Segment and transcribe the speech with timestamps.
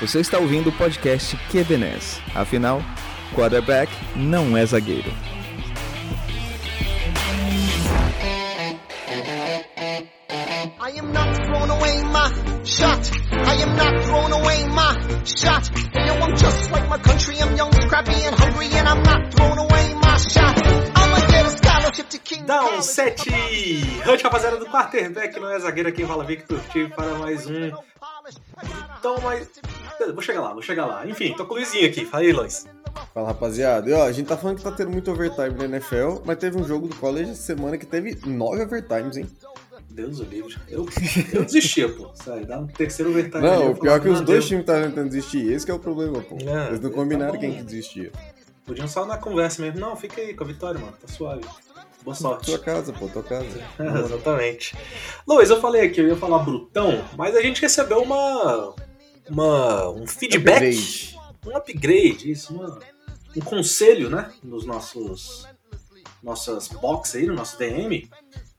[0.00, 2.20] Você está ouvindo o podcast QBNES.
[2.34, 2.82] Afinal,
[3.34, 5.10] quarterback não é zagueiro.
[10.80, 13.10] I am not throwing away my shot.
[13.32, 15.70] I am not throwing away my shot.
[15.94, 17.36] You know I'm just like my country.
[17.40, 20.60] I'm young, scrappy and hungry and I'm not throwing away my shot.
[20.96, 23.30] I'ma get a scholarship to King Dá um 7
[24.06, 27.70] Hunt, rapaziada do quarterback, não é zagueiro aqui, fala Victor Tive para mais um.
[28.98, 29.48] Então, mas.
[30.12, 31.06] Vou chegar lá, vou chegar lá.
[31.06, 32.04] Enfim, tô com o Luizinho aqui.
[32.04, 32.66] Fala aí, Luiz.
[33.12, 33.88] Fala, rapaziada.
[33.88, 36.56] E, ó, a gente tá falando que tá tendo muito overtime na NFL, mas teve
[36.56, 39.26] um jogo do college essa semana que teve nove overtimes, hein?
[39.90, 40.56] Deus o livre.
[40.68, 40.86] Eu,
[41.32, 42.10] eu desistia, pô.
[42.14, 43.42] Sai, dá um terceiro overtime.
[43.42, 45.52] Não, o pior é que os dois times estavam tentando desistir.
[45.52, 46.36] Esse é o problema, pô.
[46.36, 48.10] É, Eles não combinaram tá quem que desistia.
[48.66, 49.78] Podiam só na conversa mesmo.
[49.78, 50.94] Não, fica aí com a vitória, mano.
[51.00, 51.44] Tá suave.
[52.02, 52.46] Boa sorte.
[52.46, 53.46] Tua casa, pô, tua casa.
[53.78, 54.76] É, exatamente.
[55.26, 58.74] Luiz, eu falei aqui, eu ia falar brutão, mas a gente recebeu uma.
[59.28, 60.56] Uma um feedback.
[60.56, 61.18] Upgrade.
[61.46, 62.78] Um upgrade, isso, uma,
[63.36, 64.32] um conselho, né?
[64.42, 65.46] Nos nossos.
[66.22, 68.08] Nossas box aí, no nosso DM.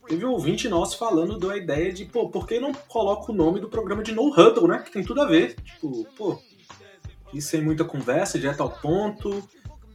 [0.07, 3.59] Teve um ouvinte nosso falando da ideia de, pô, por que não coloca o nome
[3.59, 4.79] do programa de No Huddle, né?
[4.79, 5.55] Que tem tudo a ver.
[5.63, 6.39] Tipo, pô,
[7.33, 9.43] e sem muita conversa, direto ao ponto,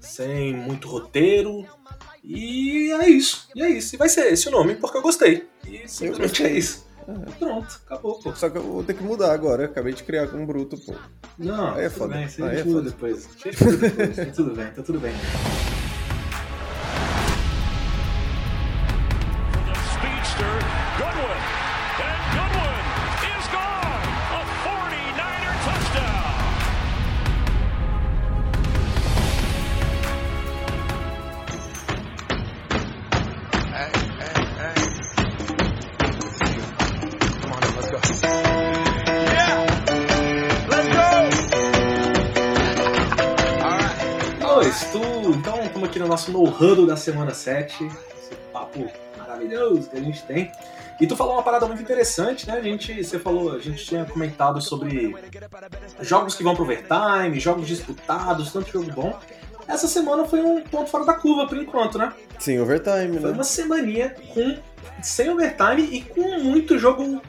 [0.01, 1.65] sem muito roteiro.
[2.25, 3.49] E é isso.
[3.55, 3.95] E é isso.
[3.95, 5.49] E vai ser esse o nome, porque eu gostei.
[5.65, 6.90] E simplesmente é isso.
[7.11, 7.31] É.
[7.39, 8.35] Pronto, acabou, pô.
[8.35, 9.65] Só que eu vou ter que mudar agora.
[9.65, 10.95] Acabei de criar com um bruto, pô.
[11.39, 12.15] Não, aí é foda.
[12.15, 13.29] Bem, aí é foda depois.
[13.43, 14.17] depois.
[14.17, 15.13] tá tudo bem, tá tudo bem.
[46.61, 47.85] Huddle da semana 7.
[47.85, 50.53] Esse papo maravilhoso que a gente tem.
[51.01, 52.55] E tu falou uma parada muito interessante, né?
[52.55, 55.17] A gente, você falou, a gente tinha comentado sobre
[56.03, 59.19] jogos que vão pro overtime, jogos disputados, tanto jogo bom.
[59.67, 62.13] Essa semana foi um ponto fora da curva por enquanto, né?
[62.39, 63.21] Sim, overtime, né?
[63.21, 64.59] Foi uma semaninha com
[65.03, 67.23] sem overtime e com muito jogo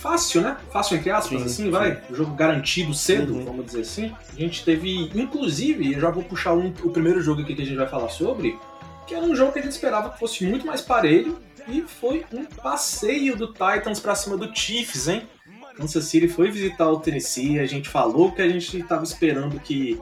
[0.00, 0.56] fácil, né?
[0.72, 1.70] Fácil entre aspas, sim, assim, sim.
[1.70, 2.02] vai.
[2.08, 3.44] O jogo garantido cedo, uhum.
[3.44, 4.12] vamos dizer assim.
[4.32, 7.66] A gente teve, inclusive, eu já vou puxar um, o primeiro jogo aqui que a
[7.66, 8.58] gente vai falar sobre,
[9.06, 11.38] que era um jogo que a gente esperava que fosse muito mais parelho,
[11.68, 15.28] e foi um passeio do Titans para cima do Chiefs, hein?
[15.76, 20.00] Kansas City foi visitar o Tennessee, a gente falou que a gente estava esperando que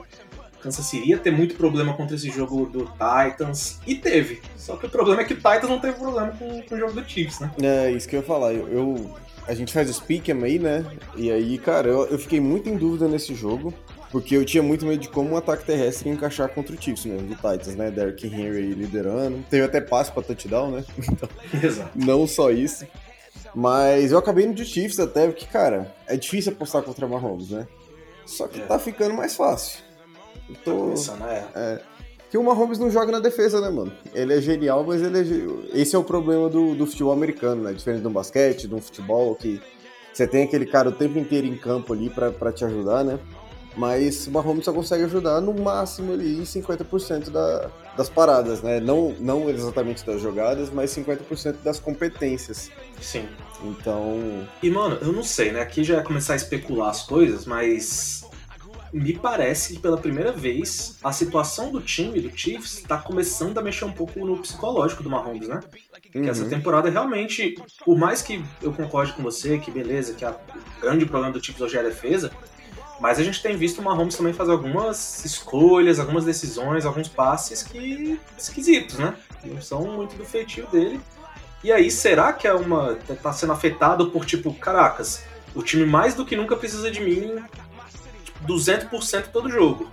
[0.61, 4.41] Kansas City ia ter muito problema contra esse jogo do Titans, e teve.
[4.57, 6.93] Só que o problema é que o Titans não teve problema com, com o jogo
[6.93, 7.51] do Chiefs, né?
[7.61, 8.53] É, isso que eu ia falar.
[8.53, 9.17] Eu, eu
[9.49, 10.85] a gente faz o Speak'em aí, né?
[11.15, 13.73] E aí, cara, eu, eu, fiquei muito em dúvida nesse jogo,
[14.11, 17.27] porque eu tinha muito medo de como um ataque terrestre encaixar contra o Chiefs mesmo,
[17.27, 17.89] do Titans, né?
[17.89, 19.43] Derrick Henry liderando.
[19.49, 20.85] Teve até passe pra touchdown, né?
[21.11, 21.29] Então,
[21.63, 21.91] Exato.
[21.95, 22.85] Não só isso.
[23.55, 27.67] Mas eu acabei no de Chiefs até, porque, cara, é difícil apostar contra Mahomes, né?
[28.27, 28.65] Só que é.
[28.65, 29.79] tá ficando mais fácil.
[30.47, 30.83] Eu tô.
[30.83, 31.47] Tá pensando, é.
[31.55, 31.81] é
[32.29, 33.91] que o Mahomes não joga na defesa, né, mano?
[34.13, 35.79] Ele é genial, mas ele é...
[35.79, 37.73] esse é o problema do, do futebol americano, né?
[37.73, 39.59] Diferente do basquete, do futebol, que
[40.13, 43.19] você tem aquele cara o tempo inteiro em campo ali para te ajudar, né?
[43.75, 48.79] Mas o Mahomes só consegue ajudar no máximo ali em 50% da, das paradas, né?
[48.79, 52.69] Não, não exatamente das jogadas, mas 50% das competências.
[52.99, 53.27] Sim.
[53.63, 54.45] Então.
[54.61, 55.61] E, mano, eu não sei, né?
[55.61, 58.28] Aqui já ia começar a especular as coisas, mas
[58.91, 63.61] me parece que pela primeira vez a situação do time, do Chiefs, está começando a
[63.61, 65.59] mexer um pouco no psicológico do Mahomes, né?
[66.15, 66.23] Uhum.
[66.23, 66.49] Que essa uhum.
[66.49, 67.55] temporada realmente,
[67.85, 71.43] por mais que eu concorde com você, que beleza, que a, o grande problema do
[71.43, 72.31] Chiefs hoje é a defesa,
[72.99, 77.63] mas a gente tem visto o Mahomes também fazer algumas escolhas, algumas decisões, alguns passes
[77.63, 79.15] que esquisitos, né?
[79.45, 80.99] Não são muito do feitio dele.
[81.63, 82.95] E aí, será que é uma.
[83.21, 85.23] tá sendo afetado por tipo, caracas,
[85.55, 87.41] o time mais do que nunca precisa de mim
[88.45, 89.91] 200% todo jogo.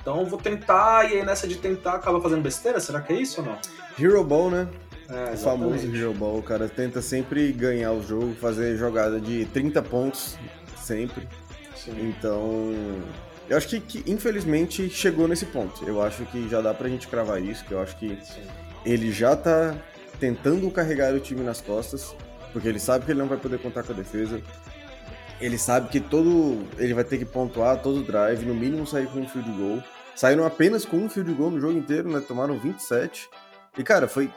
[0.00, 2.78] Então eu vou tentar, e aí nessa de tentar acaba fazendo besteira?
[2.78, 3.58] Será que é isso ou não?
[3.98, 4.68] Hero Ball, né?
[5.08, 9.44] É, o famoso Hero Ball, o cara tenta sempre ganhar o jogo, fazer jogada de
[9.46, 10.38] 30 pontos,
[10.76, 11.26] sempre.
[11.74, 12.08] Sim.
[12.08, 12.72] Então,
[13.48, 15.84] eu acho que, que, infelizmente chegou nesse ponto.
[15.84, 18.42] Eu acho que já dá pra gente cravar isso, que eu acho que Sim.
[18.84, 19.74] ele já tá
[20.18, 22.14] tentando carregar o time nas costas,
[22.52, 24.40] porque ele sabe que ele não vai poder contar com a defesa
[25.40, 26.66] ele sabe que todo.
[26.78, 29.82] Ele vai ter que pontuar todo drive, no mínimo sair com um field goal.
[30.14, 32.20] Saíram apenas com um field goal no jogo inteiro, né?
[32.20, 33.28] Tomaram 27.
[33.76, 34.30] E, cara, foi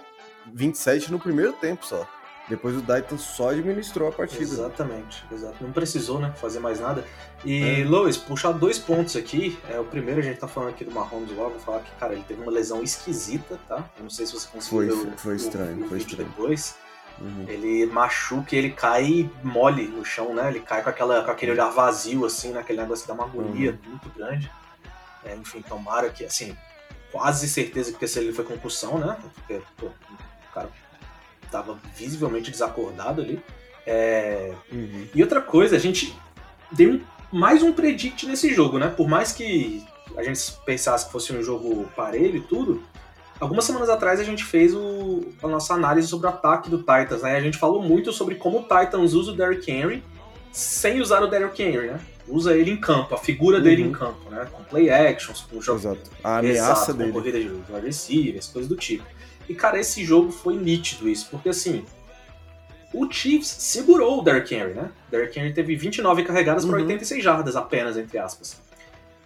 [0.54, 2.08] 27 no primeiro tempo só.
[2.50, 4.42] Depois o Titans só administrou a partida.
[4.42, 5.64] Exatamente, exato.
[5.64, 7.06] Não precisou, né, fazer mais nada.
[7.46, 7.86] E, é.
[7.86, 9.58] Lois, puxar dois pontos aqui.
[9.70, 12.14] É, o primeiro, a gente tá falando aqui do Mahomes logo, vou falar que, cara,
[12.14, 13.88] ele teve uma lesão esquisita, tá?
[13.96, 16.28] Eu não sei se você conseguiu foi, ver o, foi estranho, o, foi estranho.
[16.28, 16.76] depois.
[17.22, 17.46] Uhum.
[17.48, 20.50] Ele machuca e ele cai mole no chão, né?
[20.50, 22.84] Ele cai com, aquela, com aquele olhar vazio, assim, naquele né?
[22.84, 23.90] negócio que dá uma agonia uhum.
[23.90, 24.50] muito grande.
[25.26, 26.56] É, enfim, tomara que, assim,
[27.12, 29.18] quase certeza que se ele foi concussão, né?
[29.36, 30.70] Porque, pô, o cara
[31.52, 33.44] tava visivelmente desacordado ali.
[33.86, 34.54] É...
[34.72, 35.08] Uhum.
[35.14, 36.18] E outra coisa, a gente
[36.72, 37.02] deu
[37.32, 38.88] mais um predict nesse jogo, né?
[38.88, 42.84] Por mais que a gente pensasse que fosse um jogo parelho e tudo,
[43.40, 47.22] Algumas semanas atrás a gente fez o, a nossa análise sobre o ataque do Titans,
[47.22, 47.38] né?
[47.38, 50.04] A gente falou muito sobre como o Titans usa o Derrick Henry
[50.52, 52.00] sem usar o Derrick Henry, né?
[52.28, 53.64] Usa ele em campo, a figura uhum.
[53.64, 54.46] dele em campo, né?
[54.52, 55.80] Com play actions, com jogo.
[55.80, 56.12] Exato.
[56.24, 57.12] A ameaça Exato, dele.
[57.12, 59.06] Com corrida de receivers, coisas do tipo.
[59.48, 61.86] E, cara, esse jogo foi nítido isso, porque assim.
[62.92, 64.92] O Chiefs segurou o Derrick Henry, né?
[65.12, 66.72] Derrick Henry teve 29 carregadas uhum.
[66.72, 68.60] para 86 jardas apenas, entre aspas.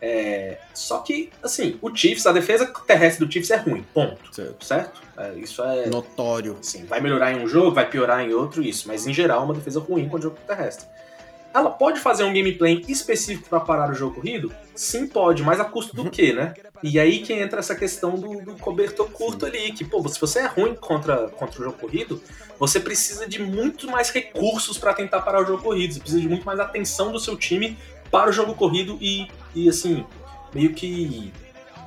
[0.06, 4.36] É, só que, assim, o Chiefs, a defesa terrestre do Chiefs é ruim, ponto.
[4.36, 4.66] Certo?
[4.66, 5.02] certo?
[5.18, 5.88] É, isso é.
[5.88, 6.58] Notório.
[6.62, 8.86] Sim, vai melhorar em um jogo, vai piorar em outro, isso.
[8.86, 10.86] Mas em geral, é uma defesa ruim com o jogo terrestre.
[11.54, 14.54] Ela pode fazer um gameplay específico para parar o jogo corrido?
[14.76, 16.54] Sim, pode, mas a custo do quê, né?
[16.82, 20.40] E aí que entra essa questão do, do cobertor curto ali, que, pô, se você
[20.40, 22.22] é ruim contra, contra o jogo corrido,
[22.60, 25.94] você precisa de muito mais recursos para tentar parar o jogo corrido.
[25.94, 27.78] Você precisa de muito mais atenção do seu time
[28.12, 30.06] para o jogo corrido e, e assim,
[30.54, 31.32] meio que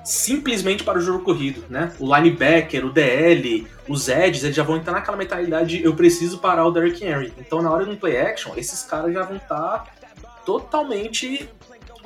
[0.04, 1.92] simplesmente para o jogo corrido, né?
[1.98, 6.64] O linebacker, o DL, os edges, eles já vão entrar naquela mentalidade eu preciso parar
[6.64, 7.32] o Derrick Henry.
[7.38, 9.86] Então, na hora um play action, esses caras já vão estar tá
[10.44, 11.50] totalmente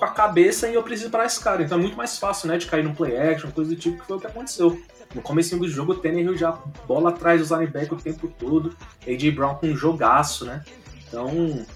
[0.01, 1.63] com a cabeça em eu preciso parar esse cara.
[1.63, 4.07] Então é muito mais fácil, né, de cair num play action, coisa do tipo, que
[4.07, 4.81] foi o que aconteceu.
[5.15, 6.53] No começo do jogo, o Tannehill já
[6.87, 8.75] bola atrás dos linebackers o tempo todo,
[9.07, 10.65] AJ Brown com um jogaço, né?
[11.07, 11.67] Então,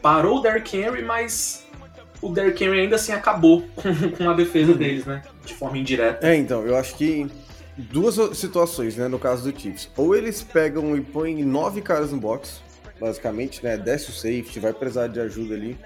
[0.00, 1.66] parou o Derrick Henry, mas
[2.20, 4.78] o Derrick Henry ainda assim acabou com, com a defesa uhum.
[4.78, 5.22] deles, né?
[5.44, 6.26] De forma indireta.
[6.26, 7.26] É, então, eu acho que
[7.76, 9.88] duas situações, né, no caso do Chiefs.
[9.96, 12.60] Ou eles pegam e põem nove caras no box,
[13.00, 13.76] basicamente, né?
[13.76, 15.78] Desce o safety, vai precisar de ajuda ali.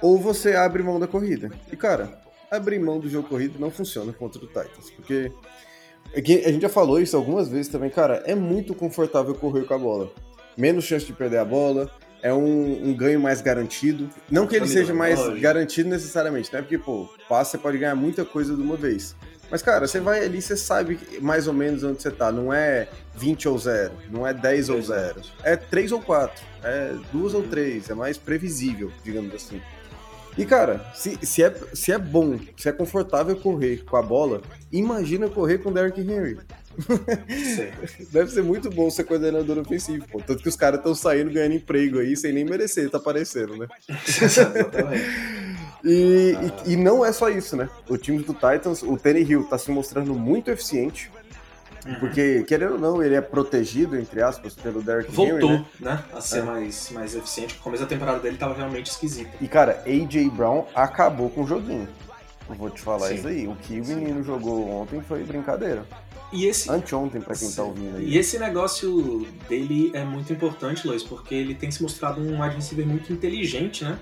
[0.00, 1.50] Ou você abre mão da corrida.
[1.70, 2.20] E, cara,
[2.50, 5.32] abrir mão do jogo corrido não funciona contra o Titans, porque
[6.14, 9.78] a gente já falou isso algumas vezes também, cara, é muito confortável correr com a
[9.78, 10.10] bola.
[10.56, 11.90] Menos chance de perder a bola,
[12.22, 14.08] é um, um, ganho mais garantido.
[14.30, 16.62] Não que ele seja mais garantido necessariamente, né?
[16.62, 19.16] Porque, pô, passe você pode ganhar muita coisa de uma vez.
[19.50, 22.32] Mas, cara, você vai ali, você sabe mais ou menos onde você tá.
[22.32, 25.20] Não é 20 ou 0, não é 10 ou 0.
[25.42, 27.90] É 3 ou 4, é 2 ou 3.
[27.90, 29.60] É mais previsível, digamos assim.
[30.38, 34.40] E, cara, se, se, é, se é bom, se é confortável correr com a bola,
[34.72, 36.38] imagina correr com o Derrick Henry.
[38.10, 40.20] Deve ser muito bom ser coordenador ofensivo, pô.
[40.20, 43.66] Tanto que os caras estão saindo ganhando emprego aí sem nem merecer, tá aparecendo, né?
[45.84, 46.62] e, ah.
[46.66, 47.68] e, e, não é só isso, né?
[47.88, 51.10] O time do Titans, o Tenny Hill, tá se mostrando muito eficiente.
[51.84, 51.94] Uhum.
[51.96, 55.94] Porque, querendo ou não, ele é protegido, entre aspas, pelo Derrick Voltou, Henry, né?
[55.94, 56.04] né?
[56.12, 56.42] A ser é.
[56.42, 57.56] mais, mais eficiente.
[57.56, 59.30] O começo da temporada dele tava realmente esquisito.
[59.40, 61.88] E, cara, AJ Brown acabou com o joguinho.
[62.48, 63.14] Eu vou te falar Sim.
[63.14, 63.48] isso aí.
[63.48, 65.84] O que o menino jogou ontem foi brincadeira.
[66.32, 66.70] E esse...
[66.70, 68.08] Anteontem, pra quem tá ouvindo aí.
[68.08, 72.56] E esse negócio dele é muito importante, Lois, porque ele tem se mostrado um wide
[72.56, 73.98] receiver muito inteligente, né?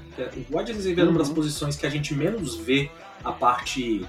[0.49, 1.35] O wide receiver é uma das uhum.
[1.35, 2.89] posições que a gente menos vê
[3.25, 4.07] a parte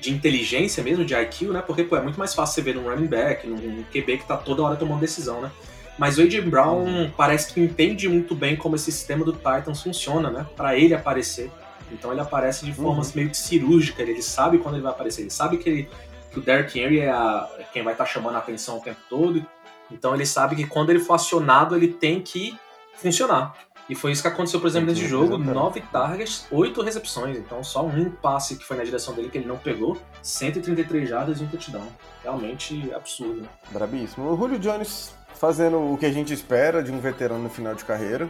[0.00, 1.62] de inteligência mesmo, de IQ, né?
[1.66, 4.36] Porque pô, é muito mais fácil você ver num running back, num QB que tá
[4.36, 5.50] toda hora tomando decisão, né?
[5.98, 7.10] Mas o AJ Brown uhum.
[7.16, 10.46] parece que entende muito bem como esse sistema do Titans funciona, né?
[10.56, 11.50] Para ele aparecer.
[11.90, 13.16] Então ele aparece de formas uhum.
[13.16, 15.88] meio que cirúrgicas, ele sabe quando ele vai aparecer, ele sabe que ele
[16.34, 18.80] que o Derrick Henry é, a, é quem vai estar tá chamando a atenção o
[18.80, 19.46] tempo todo.
[19.90, 22.58] Então ele sabe que quando ele for acionado, ele tem que
[22.96, 23.54] funcionar.
[23.88, 25.36] E foi isso que aconteceu, por exemplo, nesse jogo.
[25.36, 27.36] Nove targets, oito recepções.
[27.36, 29.98] Então só um passe que foi na direção dele que ele não pegou.
[30.22, 31.86] 133 jardas e um touchdown.
[32.22, 33.42] Realmente absurdo.
[33.42, 33.48] Né?
[33.70, 34.32] Brabíssimo.
[34.32, 37.84] O Julio Jones fazendo o que a gente espera de um veterano no final de
[37.84, 38.28] carreira.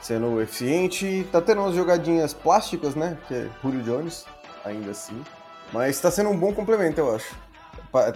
[0.00, 1.26] Sendo eficiente.
[1.30, 3.18] Tá tendo umas jogadinhas plásticas, né?
[3.28, 4.24] Que é Julio Jones,
[4.64, 5.22] ainda assim.
[5.72, 7.34] Mas está sendo um bom complemento, eu acho.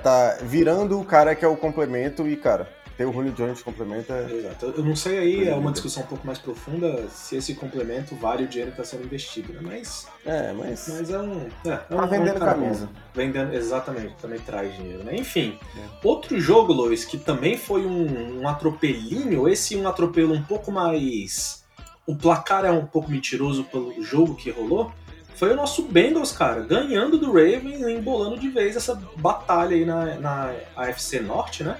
[0.02, 3.64] Tá virando o cara que é o complemento e, cara, ter o Julio Jones de
[3.64, 4.30] complemento é.
[4.32, 4.66] Exato.
[4.76, 8.44] Eu não sei aí, é uma discussão um pouco mais profunda se esse complemento vale
[8.44, 9.60] o dinheiro que está sendo investido, né?
[9.62, 10.06] Mas.
[10.24, 10.88] É, mas.
[10.88, 11.48] Mas é um.
[11.64, 12.88] É, é tá um, vendendo camisa.
[13.12, 15.14] Vendendo, exatamente, também traz dinheiro, né?
[15.16, 15.58] Enfim.
[15.76, 16.06] É.
[16.06, 21.64] Outro jogo, Lois, que também foi um, um atropelinho, esse um atropelo um pouco mais.
[22.06, 24.92] O placar é um pouco mentiroso pelo jogo que rolou
[25.34, 30.14] foi o nosso Bengals, cara, ganhando do Ravens, embolando de vez essa batalha aí na,
[30.16, 31.76] na AFC Norte, né?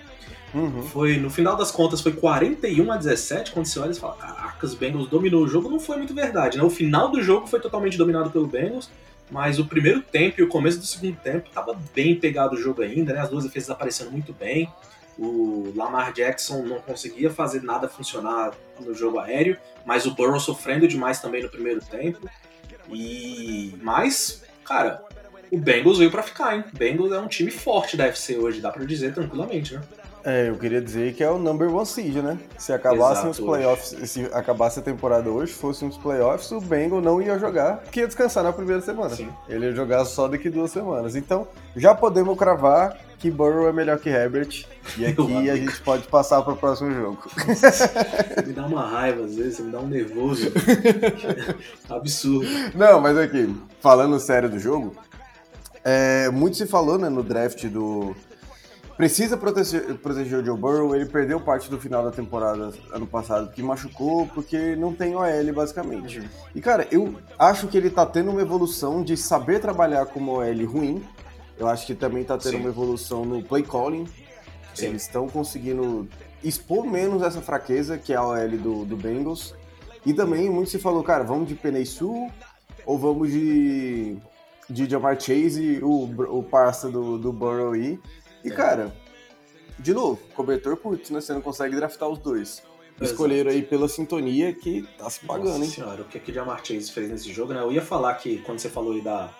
[0.55, 0.83] Uhum.
[0.85, 4.65] Foi, no final das contas, foi 41 a 17, quando você olha e fala, caraca,
[4.65, 6.63] os Bengals dominou o jogo, não foi muito verdade, né?
[6.63, 8.89] O final do jogo foi totalmente dominado pelo Bengals,
[9.31, 12.83] mas o primeiro tempo e o começo do segundo tempo tava bem pegado o jogo
[12.83, 13.21] ainda, né?
[13.21, 14.73] As duas defesas aparecendo muito bem.
[15.19, 20.87] O Lamar Jackson não conseguia fazer nada funcionar no jogo aéreo, mas o Burrow sofrendo
[20.87, 22.29] demais também no primeiro tempo.
[22.91, 25.03] E mas, cara,
[25.51, 26.65] o Bengals veio para ficar, hein?
[26.73, 29.83] O Bengals é um time forte da FC hoje, dá para dizer tranquilamente, né?
[30.27, 32.39] É, eu queria dizer que é o number one seed, né?
[32.57, 37.21] Se acabassem os playoffs, se acabasse a temporada hoje, fossem os playoffs, o Bengal não
[37.21, 39.15] ia jogar, porque ia descansar na primeira semana.
[39.15, 39.29] Sim.
[39.47, 41.15] Ele ia jogar só daqui duas semanas.
[41.15, 44.67] Então, já podemos cravar que Burrow é melhor que Herbert.
[44.99, 47.23] E aqui a gente pode passar para o próximo jogo.
[48.47, 50.53] me dá uma raiva às vezes, me dá um nervoso.
[51.89, 52.47] Absurdo.
[52.75, 54.95] Não, mas aqui, falando sério do jogo,
[55.83, 58.15] é, muito se falou né, no draft do
[58.95, 60.95] precisa proteger, proteger o Joe Burrow.
[60.95, 65.53] Ele perdeu parte do final da temporada ano passado que machucou porque não tem OL,
[65.55, 66.21] basicamente.
[66.21, 66.27] Uhum.
[66.55, 70.33] E, cara, eu acho que ele tá tendo uma evolução de saber trabalhar com uma
[70.33, 71.03] OL ruim.
[71.59, 72.61] Eu acho que também tá tendo Sim.
[72.61, 74.07] uma evolução no play calling.
[74.75, 74.87] Sim.
[74.87, 76.09] Eles estão conseguindo
[76.43, 79.55] expor menos essa fraqueza que é a OL do, do Bengals.
[80.05, 82.31] E também muito se falou, cara, vamos de Penei Sul
[82.85, 84.19] ou vamos de
[84.69, 86.05] de Jamar Chase, o,
[86.39, 87.99] o parça do, do Burrow aí.
[88.43, 88.55] E, é.
[88.55, 88.95] cara,
[89.79, 91.21] de novo, cobertor putz, né?
[91.21, 92.63] Você não consegue draftar os dois.
[93.01, 95.71] Escolheram aí pela sintonia que tá se pagando, Nossa hein?
[95.71, 97.61] senhora, o que, que o Jamar Chase fez nesse jogo, né?
[97.61, 99.35] Eu ia falar que quando você falou aí da,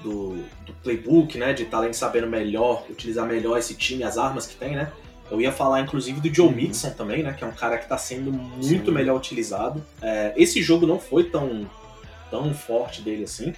[0.00, 1.52] do, do playbook, né?
[1.52, 4.92] De talento sabendo melhor, utilizar melhor esse time, as armas que tem, né?
[5.30, 6.54] Eu ia falar, inclusive, do Joe uhum.
[6.54, 7.32] Mixon também, né?
[7.32, 8.90] Que é um cara que tá sendo muito Sim.
[8.90, 9.84] melhor utilizado.
[10.00, 11.68] É, esse jogo não foi tão,
[12.30, 13.52] tão forte dele assim.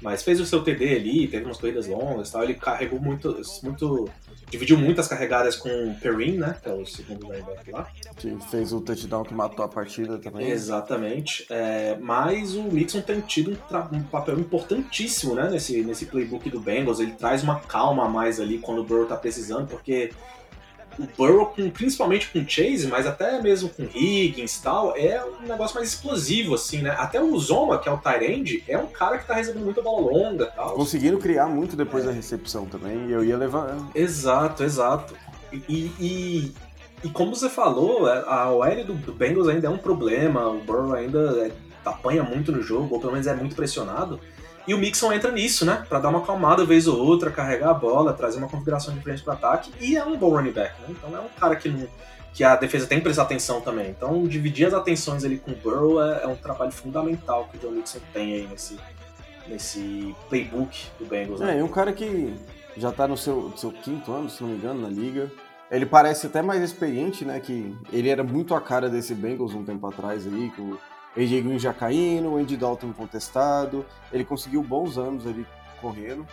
[0.00, 2.42] Mas fez o seu TD ali, teve umas corridas longas tal.
[2.42, 4.08] Ele carregou muito, muito.
[4.52, 6.54] Dividiu muitas carregadas com o Perrin, né?
[6.62, 7.88] Que é o segundo linebacker lá.
[8.14, 10.50] Que fez o touchdown que matou a partida também.
[10.50, 11.46] Exatamente.
[11.48, 15.48] É, mas o Mixon tem tido um, um, papel importantíssimo, né?
[15.48, 17.00] Nesse, nesse playbook do Bengals.
[17.00, 20.10] Ele traz uma calma a mais ali quando o Burrow tá precisando, porque
[20.98, 25.46] o Burrow, com, principalmente com Chase, mas até mesmo com Higgins e tal, é um
[25.46, 26.94] negócio mais explosivo, assim, né?
[26.98, 30.10] Até o Zoma, que é o Tyrande, é um cara que tá recebendo muita bola
[30.10, 30.74] longa e tal.
[30.74, 32.08] Conseguiram criar muito depois é.
[32.08, 33.76] da recepção também, e eu ia levar.
[33.94, 35.14] Exato, exato.
[35.52, 36.54] E, e,
[37.04, 40.60] e como você falou, é, a OL do, do Bengals ainda é um problema, o
[40.60, 41.52] Burrow ainda é,
[41.84, 44.20] apanha muito no jogo, ou pelo menos é muito pressionado.
[44.66, 45.84] E o Mixon entra nisso, né?
[45.88, 49.34] Pra dar uma acalmada vez ou outra, carregar a bola, trazer uma configuração diferente para
[49.34, 49.72] ataque.
[49.80, 50.88] E é um bom running back, né?
[50.90, 51.88] Então é um cara que, não,
[52.32, 53.90] que a defesa tem que prestar atenção também.
[53.90, 57.60] Então dividir as atenções ali com o Burrow é, é um trabalho fundamental que o
[57.60, 58.78] John Mixon tem aí nesse,
[59.48, 61.40] nesse playbook do Bengals.
[61.40, 61.56] Né?
[61.56, 62.34] É, e um cara que
[62.76, 65.30] já tá no seu, seu quinto ano, se não me engano, na liga.
[65.70, 67.40] Ele parece até mais experiente, né?
[67.40, 70.76] Que ele era muito a cara desse Bengals um tempo atrás aí, com
[71.16, 73.84] AJ Green já caindo, o Andy Dalton contestado.
[74.12, 75.46] Ele conseguiu bons anos ali
[75.80, 76.26] correndo.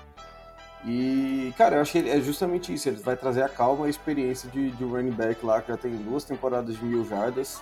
[0.86, 2.88] E, cara, eu acho que é justamente isso.
[2.88, 5.70] Ele vai trazer a calma e a experiência de, de um running back lá que
[5.70, 7.62] já tem duas temporadas de mil jardas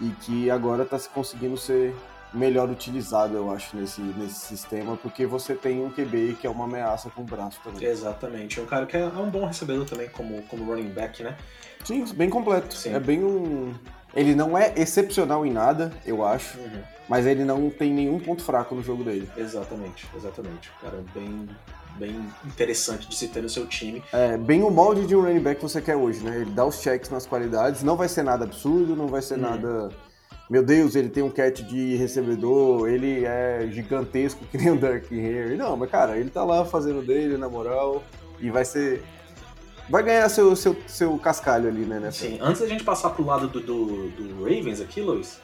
[0.00, 1.94] e que agora está conseguindo ser
[2.32, 6.64] melhor utilizado, eu acho, nesse, nesse sistema, porque você tem um QB que é uma
[6.64, 7.84] ameaça com o braço também.
[7.84, 8.60] Exatamente.
[8.60, 11.36] É um cara que é um bom recebedor também como, como running back, né?
[11.84, 12.72] Sim, bem completo.
[12.74, 12.94] Sim.
[12.94, 13.74] É bem um
[14.14, 16.82] ele não é excepcional em nada, eu acho, uhum.
[17.08, 19.28] mas ele não tem nenhum ponto fraco no jogo dele.
[19.36, 20.70] Exatamente, exatamente.
[20.80, 21.48] Cara, bem,
[21.96, 24.02] bem interessante de se ter no seu time.
[24.12, 26.40] É, bem o molde de um running back que você quer hoje, né?
[26.40, 29.40] Ele dá os checks nas qualidades, não vai ser nada absurdo, não vai ser uhum.
[29.40, 29.88] nada.
[30.48, 35.04] Meu Deus, ele tem um catch de recebedor, ele é gigantesco que nem o Dark
[35.12, 35.56] Henry.
[35.56, 38.02] Não, mas cara, ele tá lá fazendo dele, na moral,
[38.40, 39.00] e vai ser
[39.90, 41.98] vai ganhar seu, seu, seu cascalho ali, né?
[41.98, 42.26] Nessa...
[42.26, 45.40] Sim, antes da gente passar pro lado do, do, do, Ravens aqui, Luiz,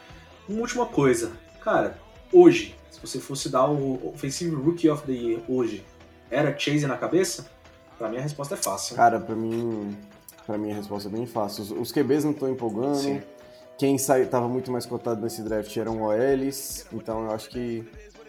[0.49, 1.33] uma última coisa.
[1.61, 1.99] Cara,
[2.33, 5.85] hoje, se você fosse dar o Offensive Rookie of the Year hoje,
[6.31, 7.50] era Chase na cabeça?
[7.99, 8.95] Pra mim a resposta é fácil.
[8.95, 9.97] Cara, pra mim,
[10.47, 11.65] pra mim a resposta é bem fácil.
[11.65, 12.97] Os, os QBs não estão empolgando.
[12.97, 13.23] Sim.
[13.76, 17.87] Quem estava muito mais cotado nesse draft eram OLs, então eu acho que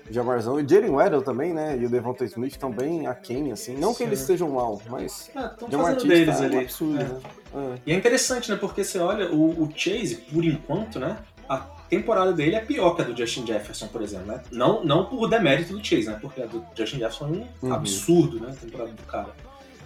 [0.09, 1.77] Jamarzão e Jalen Weddle também, né?
[1.77, 3.75] E o Devonta Smith estão bem aquém, assim.
[3.75, 3.97] Não Sim.
[3.97, 5.29] que eles estejam mal, mas.
[5.35, 6.55] É, Jamar deles tá ali.
[6.55, 7.03] Um absurdo, é.
[7.03, 7.19] Né?
[7.55, 7.79] É.
[7.85, 8.57] E é interessante, né?
[8.57, 11.17] Porque você olha, o, o, Chase, por enquanto, né?
[11.49, 11.57] A
[11.89, 14.41] temporada dele é pior que a do Justin Jefferson, por exemplo, né?
[14.51, 16.17] Não, não por demérito do Chase, né?
[16.19, 17.73] Porque a do Justin Jefferson é um uhum.
[17.73, 18.51] absurdo, né?
[18.51, 19.29] A temporada do cara.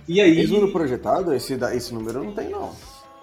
[0.08, 0.40] E aí.
[0.40, 2.74] Esse número projetado, esse, esse número não tem, não.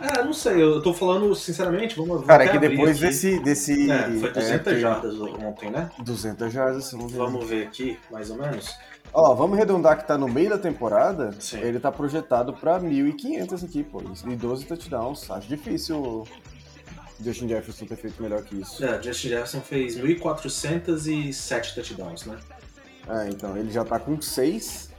[0.01, 3.41] É, não sei, eu tô falando sinceramente, vamos Cara, é que depois desse.
[3.41, 5.91] desse é, foi 200 é, jardas ontem, né?
[5.99, 7.19] 200 jardas, vamos ver.
[7.19, 8.77] Vamos ver aqui, mais ou menos.
[9.13, 11.35] Ó, vamos arredondar que tá no meio da temporada.
[11.41, 11.59] Sim.
[11.61, 14.03] Ele tá projetado pra 1.500 aqui, pô.
[14.27, 15.31] E 12 touchdowns.
[15.31, 16.27] Acho difícil
[17.21, 18.85] Justin Jefferson ter feito melhor que isso.
[18.85, 22.39] É, Justin Jefferson fez 1.407 touchdowns, né?
[23.09, 24.91] É, então, ele já tá com 6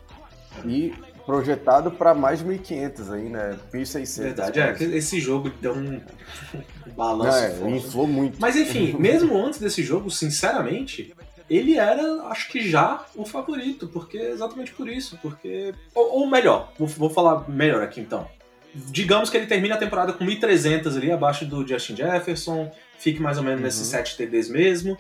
[0.65, 0.93] e
[1.29, 3.55] projetado para mais de 1.500 aí, né?
[3.71, 4.23] 1.600.
[4.23, 6.01] Verdade, é, esse jogo deu um
[6.97, 8.41] balanço é, inflou muito.
[8.41, 11.13] Mas enfim, mesmo antes desse jogo, sinceramente,
[11.47, 15.71] ele era, acho que já, o favorito, porque exatamente por isso, porque...
[15.93, 18.27] Ou, ou melhor, vou, vou falar melhor aqui então
[18.71, 23.39] digamos que ele termina a temporada com 1.300 ali, abaixo do Justin Jefferson, fique mais
[23.39, 23.65] ou menos uhum.
[23.65, 24.95] nesses 7 TDs mesmo.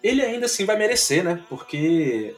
[0.00, 1.40] Ele ainda assim vai merecer, né?
[1.48, 2.32] Porque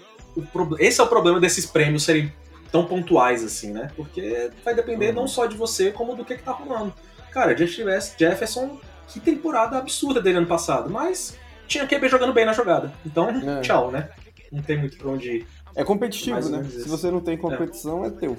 [0.51, 0.75] pro...
[0.79, 2.33] esse é o problema desses prêmios serem
[2.71, 3.91] tão pontuais assim, né?
[3.97, 5.15] Porque vai depender uhum.
[5.15, 6.93] não só de você, como do que, que tá rolando.
[7.31, 11.37] Cara, Jefferson, que temporada absurda dele ano passado, mas
[11.67, 12.93] tinha QB jogando bem na jogada.
[13.07, 13.61] Então, é.
[13.61, 14.09] tchau, né?
[14.51, 15.47] Não tem muito pra onde ir.
[15.75, 16.65] É competitivo, né?
[16.65, 18.37] Se você não tem competição, é, é teu.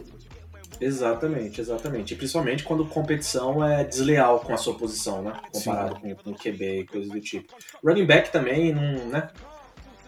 [0.80, 2.14] Exatamente, exatamente.
[2.14, 5.34] E principalmente quando competição é desleal com a sua posição, né?
[5.54, 7.54] Comparado com, com QB e coisas do tipo.
[7.86, 9.30] Running back também, não, né?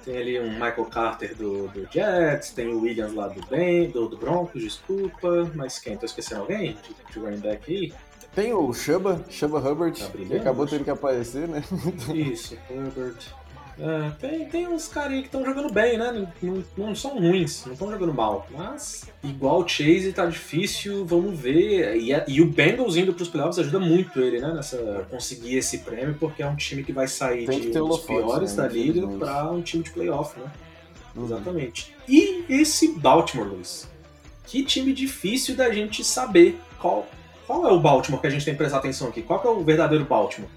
[0.03, 4.09] Tem ali um Michael Carter do, do Jets, tem o Williams lá do, ben, do,
[4.09, 5.49] do Broncos, desculpa.
[5.55, 5.95] Mas quem?
[5.97, 7.93] Tô esquecendo alguém de, de running back aí?
[8.35, 11.63] Tem o Chuba, Chuba Hubbard, tá que acabou tendo que aparecer, né?
[12.13, 13.33] Isso, Hubbard.
[13.79, 16.27] É, tem, tem uns caras aí que estão jogando bem, né?
[16.41, 18.47] Não, não são ruins, não estão jogando mal.
[18.51, 21.97] Mas, igual o Chase tá difícil, vamos ver.
[21.97, 24.53] E, e o Bengals indo pros playoffs ajuda muito ele, né?
[24.53, 28.01] Nessa conseguir esse prêmio, porque é um time que vai sair tem de um dos
[28.01, 30.51] piores né, da liga para um time de playoff, né?
[31.15, 31.25] Uhum.
[31.25, 31.95] Exatamente.
[32.07, 33.87] E esse Baltimore, Luiz?
[34.45, 37.07] Que time difícil da gente saber qual,
[37.47, 39.21] qual é o Baltimore que a gente tem que prestar atenção aqui.
[39.21, 40.49] Qual é o verdadeiro Baltimore?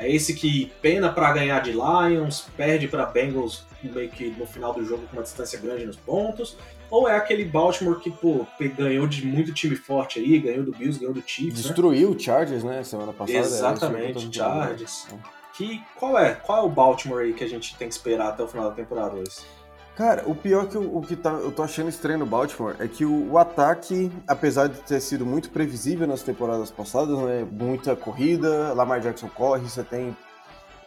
[0.00, 4.72] É esse que pena para ganhar de Lions, perde para Bengals meio que no final
[4.72, 6.56] do jogo com uma distância grande nos pontos,
[6.90, 10.98] ou é aquele Baltimore que pô, ganhou de muito time forte aí, ganhou do Bills,
[10.98, 11.68] ganhou do Chiefs, né?
[11.68, 12.16] Destruiu né?
[12.16, 13.38] o Chargers, né, semana passada.
[13.38, 15.06] Exatamente, Chargers.
[15.54, 16.34] Que, qual é?
[16.34, 18.74] Qual é o Baltimore aí que a gente tem que esperar até o final da
[18.74, 19.44] temporada, Luiz?
[20.00, 22.88] Cara, o pior que o, o que tá, eu tô achando estranho no Baltimore é
[22.88, 27.46] que o, o, ataque, apesar de ter sido muito previsível nas temporadas passadas, né?
[27.52, 30.16] Muita corrida, Lamar Jackson corre, você tem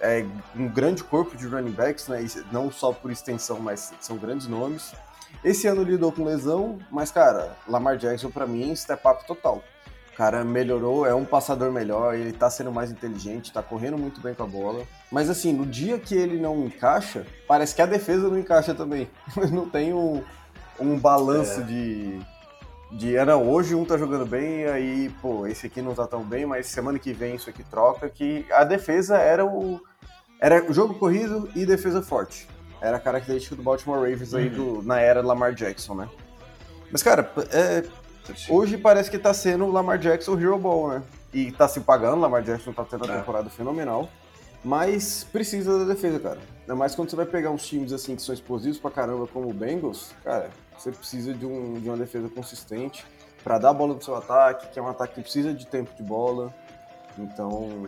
[0.02, 2.26] é, um grande corpo de running backs, né?
[2.52, 4.96] Não só por extensão, mas são grandes nomes.
[5.44, 9.62] Esse ano lidou com lesão, mas, cara, Lamar Jackson, para mim, step up total.
[10.14, 14.22] O cara melhorou, é um passador melhor, ele tá sendo mais inteligente, tá correndo muito
[14.22, 14.86] bem com a bola.
[15.12, 19.10] Mas assim, no dia que ele não encaixa, parece que a defesa não encaixa também.
[19.52, 20.24] não tem um,
[20.80, 21.64] um balanço é.
[21.64, 22.22] de.
[22.92, 26.22] De, ah, não, hoje um tá jogando bem, aí, pô, esse aqui não tá tão
[26.22, 29.82] bem, mas semana que vem isso aqui troca, que a defesa era o.
[30.40, 32.48] Era jogo corrido e defesa forte.
[32.80, 34.82] Era a característica do Baltimore Ravens aí uhum.
[34.82, 36.10] do, na era Lamar Jackson, né?
[36.92, 37.84] Mas, cara, é,
[38.50, 41.04] Hoje parece que tá sendo o Lamar Jackson o Hero Ball, né?
[41.34, 43.18] E tá se pagando, o Lamar Jackson tá tendo uma é.
[43.20, 44.10] temporada fenomenal.
[44.64, 46.40] Mas precisa da defesa, cara.
[46.62, 49.50] Ainda mais quando você vai pegar uns times assim que são explosivos pra caramba, como
[49.50, 53.06] o Bengals, cara, você precisa de, um, de uma defesa consistente
[53.44, 55.94] para dar a bola do seu ataque, que é um ataque que precisa de tempo
[55.96, 56.54] de bola.
[57.18, 57.86] Então,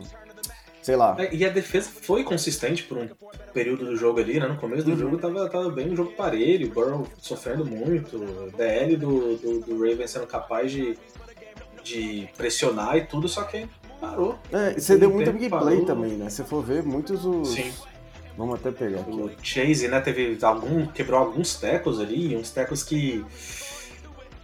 [0.86, 1.16] sei lá.
[1.18, 3.08] É, e a defesa foi consistente por um
[3.52, 4.46] período do jogo ali, né?
[4.46, 4.96] No começo do uhum.
[4.96, 8.16] jogo tava, tava bem um jogo parelho, o Burrow sofrendo muito,
[8.56, 10.96] DL do, do, do Ravens sendo capaz de,
[11.82, 13.68] de pressionar e tudo, só que
[14.00, 14.38] parou.
[14.52, 16.30] É, você deu muita big play também, né?
[16.30, 17.48] Se for ver, muitos os.
[17.48, 17.72] Sim.
[18.38, 19.10] Vamos até pegar aqui.
[19.10, 20.86] O Chase, né, teve algum.
[20.86, 23.26] quebrou alguns tecos ali, uns tecos que.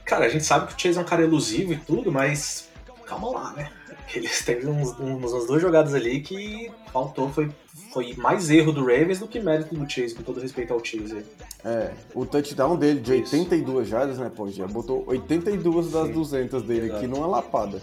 [0.05, 2.69] Cara, a gente sabe que o Chase é um cara elusivo e tudo, mas
[3.07, 3.71] calma lá, né?
[4.15, 7.51] Eles teve uns, uns, umas duas jogadas ali que faltou, foi,
[7.93, 11.25] foi mais erro do Ravens do que mérito do Chase, com todo respeito ao Chase.
[11.65, 13.35] É, o touchdown dele de Isso.
[13.35, 16.13] 82 jardas, né, pô, já botou 82 das Sim.
[16.13, 16.97] 200 dele Exato.
[16.99, 17.81] aqui numa lapada.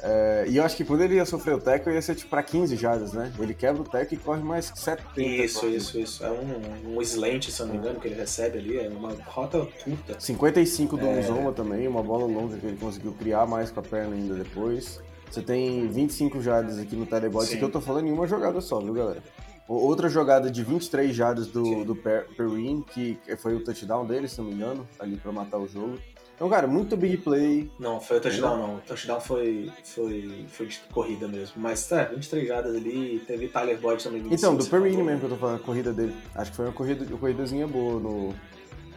[0.00, 2.42] É, e eu acho que quando ele ia sofrer o teco, ia ser tipo pra
[2.42, 3.32] 15 jardas, né?
[3.38, 5.20] Ele quebra o teco e corre mais que 70.
[5.20, 6.24] Isso, isso, isso.
[6.24, 8.78] É um, um slant, se eu não me engano, que ele recebe ali.
[8.78, 10.18] É uma rota curta.
[10.18, 11.20] 55 do é...
[11.20, 15.00] Uzoma também, uma bola longa que ele conseguiu criar mais com a perna ainda depois.
[15.30, 17.44] Você tem 25 jardas aqui no Telebot.
[17.44, 19.22] Isso que eu tô falando em uma jogada só, viu, galera?
[19.68, 24.46] Outra jogada de 23 jardas do, do Perrin, que foi o touchdown dele, se não
[24.46, 25.98] me engano, ali para matar o jogo.
[26.38, 27.68] Então, cara, muito big play.
[27.80, 28.76] Não, foi o touchdown não.
[28.76, 31.54] O touchdown foi, foi, foi de corrida mesmo.
[31.56, 34.22] Mas, é, 23 jardas ali, teve Tyler Boyd também.
[34.22, 36.14] 25, então, do Perrin mesmo que eu tô falando, a corrida dele.
[36.36, 38.34] Acho que foi uma, corrida, uma corridazinha boa no,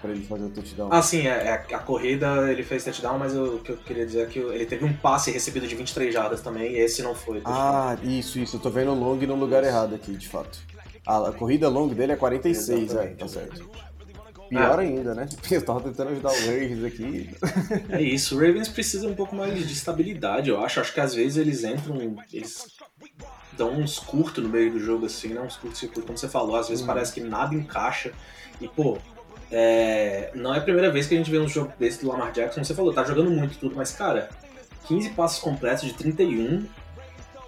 [0.02, 0.90] pra ele fazer o touchdown.
[0.92, 4.22] Ah, sim, é, é, a corrida ele fez touchdown, mas o que eu queria dizer
[4.22, 7.42] é que ele teve um passe recebido de 23 jardas também, e esse não foi.
[7.46, 8.58] Ah, isso, isso.
[8.58, 9.72] Eu tô vendo o long no lugar isso.
[9.72, 10.60] errado aqui, de fato.
[11.06, 13.70] A, a corrida long dele é 46, é, tá certo.
[14.50, 14.82] Pior ah.
[14.82, 15.30] ainda, né?
[15.50, 17.30] Eu tava tentando ajudar o Ravens aqui.
[17.90, 20.82] É isso, o Ravens precisa um pouco mais de estabilidade, eu acho.
[20.82, 21.96] Acho que às vezes eles entram,
[22.34, 22.66] eles
[23.54, 25.40] dão uns curtos no meio do jogo, assim, né?
[25.40, 26.88] Uns curtos circuitos, como você falou, às vezes hum.
[26.88, 28.12] parece que nada encaixa.
[28.60, 28.98] E, pô,
[29.52, 30.32] é...
[30.34, 32.56] não é a primeira vez que a gente vê um jogo desse do Lamar Jackson,
[32.56, 34.30] como você falou, tá jogando muito tudo, mas, cara,
[34.88, 36.66] 15 passos completos de 31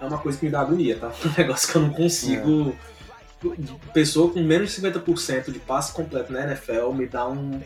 [0.00, 1.12] é uma coisa que me dá agonia, tá?
[1.24, 2.74] Um negócio que eu não consigo.
[2.90, 2.94] É
[3.92, 7.60] pessoa com menos de 50% de passe completo na NFL me dá um.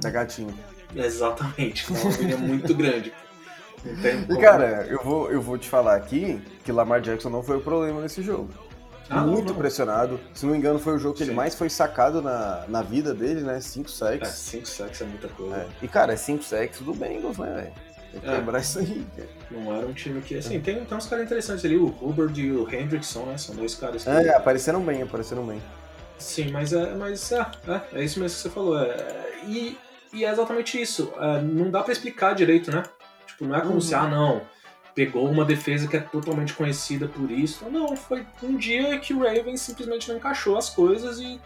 [0.00, 0.54] Da gatinho.
[0.94, 3.12] Exatamente, uma agonia muito grande.
[3.84, 7.60] E cara, eu vou, eu vou te falar aqui que Lamar Jackson não foi o
[7.60, 8.50] problema nesse jogo.
[9.08, 10.18] Ah, muito não, pressionado.
[10.34, 11.30] Se não me engano, foi o jogo que Sim.
[11.30, 13.60] ele mais foi sacado na, na vida dele, né?
[13.60, 14.28] 5 sacks.
[14.28, 15.56] 5 é, sacks é muita coisa.
[15.56, 15.66] É.
[15.82, 17.72] E cara, 5 sacks do Bengals, né, velho?
[18.12, 18.32] Tem que é.
[18.32, 19.28] lembrar isso aí, cara.
[19.50, 20.36] Não era um time que.
[20.36, 23.38] Assim, tem, tem uns caras interessantes ali, o Hubbard e o Hendrickson, né?
[23.38, 24.10] São dois caras que.
[24.10, 25.62] É, apareceram bem, apareceram bem.
[26.18, 28.80] Sim, mas é, mas é, é, é isso mesmo que você falou.
[28.80, 29.78] É, e,
[30.12, 31.12] e é exatamente isso.
[31.18, 32.82] É, não dá para explicar direito, né?
[33.26, 33.80] Tipo, não é como uhum.
[33.80, 34.42] se, ah, não,
[34.96, 37.68] pegou uma defesa que é totalmente conhecida por isso.
[37.70, 41.38] Não, foi um dia que o Ravens simplesmente não encaixou as coisas e.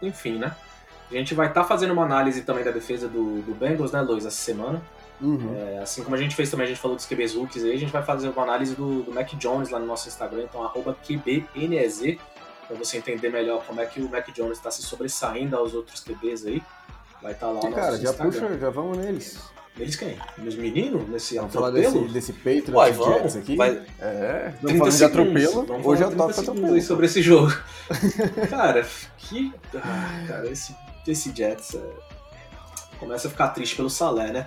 [0.00, 0.54] Enfim, né?
[1.10, 4.00] A gente vai estar tá fazendo uma análise também da defesa do, do Bengals, né,
[4.00, 4.80] Luiz, essa semana.
[5.20, 5.54] Uhum.
[5.56, 7.78] É, assim como a gente fez também, a gente falou dos QBs rookies aí, a
[7.78, 10.96] gente vai fazer uma análise do, do Mac Jones lá no nosso Instagram, então arroba
[11.06, 12.18] QBNEZ,
[12.66, 16.00] para você entender melhor como é que o Mac Jones está se sobressaindo aos outros
[16.00, 16.62] QBs aí.
[17.22, 18.32] Vai estar tá lá no nosso cara, já Instagram.
[18.32, 19.53] puxa, já vamos neles.
[19.78, 20.16] Eles quem?
[20.38, 21.08] Nos meninos?
[21.08, 23.56] Nesse vamos falar desse, desse Patriots Uai, vamos, Jets aqui?
[23.56, 23.82] Vai...
[24.00, 25.66] É, vamos falar de atropelo.
[25.66, 26.82] Vamos hoje é o top atropelo.
[26.82, 27.52] sobre esse jogo.
[28.48, 28.86] cara,
[29.18, 29.52] que...
[29.74, 31.74] Ah, cara, esse, esse Jets...
[31.74, 32.14] É...
[33.00, 34.46] Começa a ficar triste pelo Salé, né?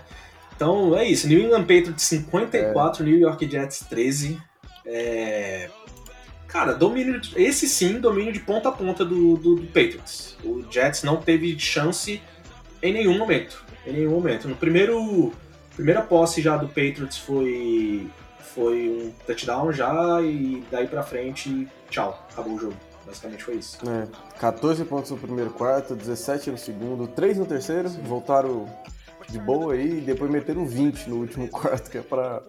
[0.56, 3.06] Então é isso, New England Patriots 54, é.
[3.06, 4.42] New York Jets 13.
[4.86, 5.70] É...
[6.48, 7.20] Cara, domínio.
[7.36, 10.38] Esse sim, domínio de ponta a ponta do, do, do, Patriots.
[10.44, 12.22] O Jets não teve chance
[12.82, 13.64] em nenhum momento.
[13.86, 14.48] Em nenhum momento.
[14.48, 15.32] No primeiro.
[15.76, 18.08] Primeira posse já do Patriots foi.
[18.40, 22.76] Foi um touchdown já e daí pra frente, tchau, acabou o jogo.
[23.06, 23.78] Basicamente foi isso.
[23.88, 24.08] É,
[24.40, 28.02] 14 pontos no primeiro quarto, 17 no segundo, 3 no terceiro, sim.
[28.02, 28.66] voltaram
[29.30, 32.42] de boa aí e depois meteram 20 no último quarto, que é pra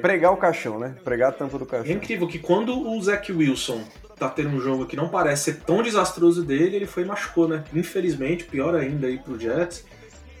[0.00, 0.94] pregar o caixão, né?
[1.02, 1.90] Pregar a tampa do caixão.
[1.90, 3.82] É incrível que quando o Zach Wilson
[4.20, 7.48] tá tendo um jogo que não parece ser tão desastroso dele, ele foi e machucou,
[7.48, 7.64] né?
[7.74, 9.84] Infelizmente, pior ainda aí pro Jets.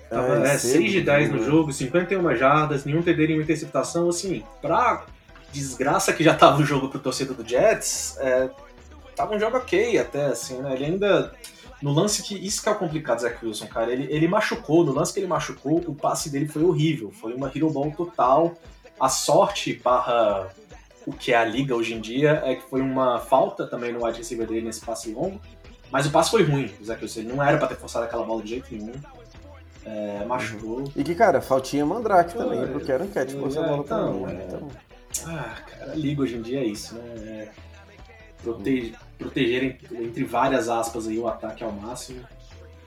[0.08, 4.08] Tava é, 6 é, de 10 no jogo, 51 jardas, nenhum TD, nenhuma interceptação.
[4.08, 5.06] Assim, pra
[5.52, 8.50] desgraça que já tava o jogo pro torcedor do Jets, é,
[9.16, 10.74] tava um jogo ok até, assim, né?
[10.74, 11.32] Ele ainda
[11.82, 12.34] no lance que.
[12.34, 13.90] Isso que é o complicado, Zach Wilson, cara.
[13.90, 17.10] Ele, ele machucou, no lance que ele machucou, o passe dele foi horrível.
[17.10, 18.54] Foi uma hero ball total.
[18.98, 20.48] A sorte barra
[21.10, 24.04] o que é a liga hoje em dia é que foi uma falta também no
[24.04, 25.40] wide receiver dele nesse passe longo.
[25.90, 27.20] Mas o passe foi ruim, o Zach Wilson.
[27.20, 28.92] Ele não era pra ter forçado aquela bola de jeito nenhum.
[29.84, 30.84] É, machucou.
[30.94, 34.36] E que, cara, faltinha Mandrake também, porque era um catch por essa bola então, também.
[34.36, 34.44] É...
[34.46, 34.68] Então...
[35.26, 37.02] Ah, cara, a liga hoje em dia é isso, né?
[37.16, 37.48] É...
[38.42, 42.24] Protege protegerem, entre várias aspas, aí, o ataque ao máximo.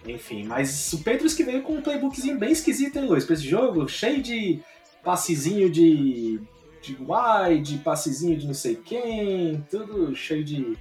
[0.07, 3.47] Enfim, mas o Petros que veio com um playbookzinho bem esquisito, hein, Luiz, pra esse
[3.47, 4.62] jogo, cheio de
[5.03, 6.41] passezinho de,
[6.84, 10.78] de wide, passezinho de não sei quem, tudo cheio de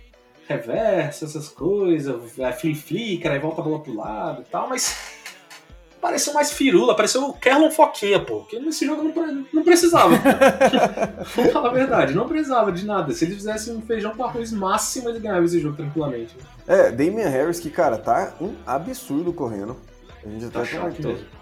[0.49, 4.97] reverso, essas coisas, é, flip-flicker, aí volta a bola pro lado e tal, mas
[6.03, 8.41] pareceu mais firula, pareceu o Kerlon Foquinha, pô.
[8.41, 10.21] Que nesse jogo não, não precisava.
[11.37, 13.13] Vamos falar a verdade, não precisava de nada.
[13.15, 16.37] Se eles fizessem um feijão com arroz máximo, eles ganhavam esse jogo tranquilamente.
[16.67, 19.77] É, Damian Harris, que, cara, tá um absurdo correndo.
[20.25, 21.42] A gente tá, tá chato.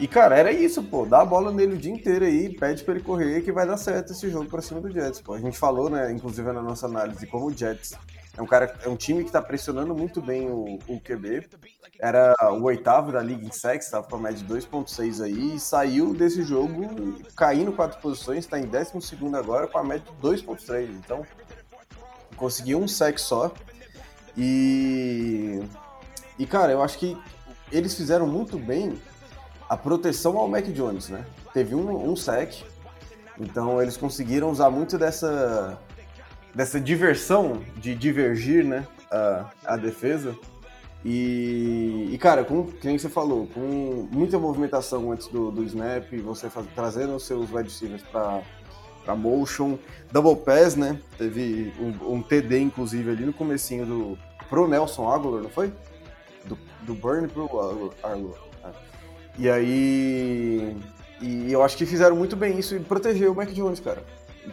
[0.00, 1.04] E, cara, era isso, pô.
[1.04, 3.76] Dá a bola nele o dia inteiro aí, pede pra ele correr que vai dar
[3.76, 5.34] certo esse jogo pra cima do Jets, pô.
[5.34, 7.94] A gente falou, né, inclusive na nossa análise, como o Jets
[8.36, 11.48] é um cara, é um time que tá pressionando muito bem o, o QB
[12.00, 15.60] era o oitavo da liga em sacks, estava com a média de 2.6 aí, e
[15.60, 18.92] saiu desse jogo caindo quatro posições, está em 12
[19.36, 21.26] agora com a média de 2.3, então
[22.36, 23.52] conseguiu um sack só,
[24.36, 25.60] e,
[26.38, 27.18] e cara, eu acho que
[27.72, 28.96] eles fizeram muito bem
[29.68, 31.24] a proteção ao Mac Jones, né?
[31.52, 32.64] Teve um, um sack,
[33.38, 35.78] então eles conseguiram usar muito dessa,
[36.54, 40.34] dessa diversão de divergir, né, a, a defesa,
[41.04, 46.50] e, e, cara, com, quem você falou, com muita movimentação antes do, do snap, você
[46.50, 49.78] faz, trazendo os seus wide receivers para motion,
[50.10, 51.00] double pass, né?
[51.16, 55.72] Teve um, um, TD inclusive ali no comecinho do pro Nelson Aguilar, não foi?
[56.46, 58.47] Do, do Burn pro Arlo.
[59.38, 60.76] E aí.
[61.20, 64.02] E eu acho que fizeram muito bem isso e protegeu o Mac Jones, cara.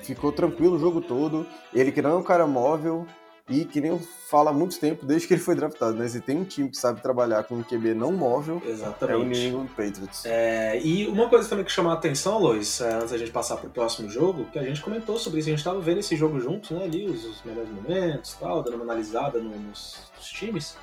[0.01, 1.45] Ficou tranquilo o jogo todo.
[1.73, 3.07] Ele que não é um cara móvel,
[3.47, 6.07] e que nem eu falo há muito tempo, desde que ele foi draftado, né?
[6.07, 9.13] Se tem um time que sabe trabalhar com um QB não móvel, Exatamente.
[9.13, 10.25] é o New England Patriots.
[10.25, 13.57] É, e uma coisa também que chamou a atenção, Lois, é, antes da gente passar
[13.57, 16.39] pro próximo jogo, que a gente comentou sobre isso, a gente estava vendo esse jogo
[16.39, 16.85] juntos, né?
[16.85, 20.75] Ali, os, os melhores momentos e tal, dando uma analisada no, nos, nos, times.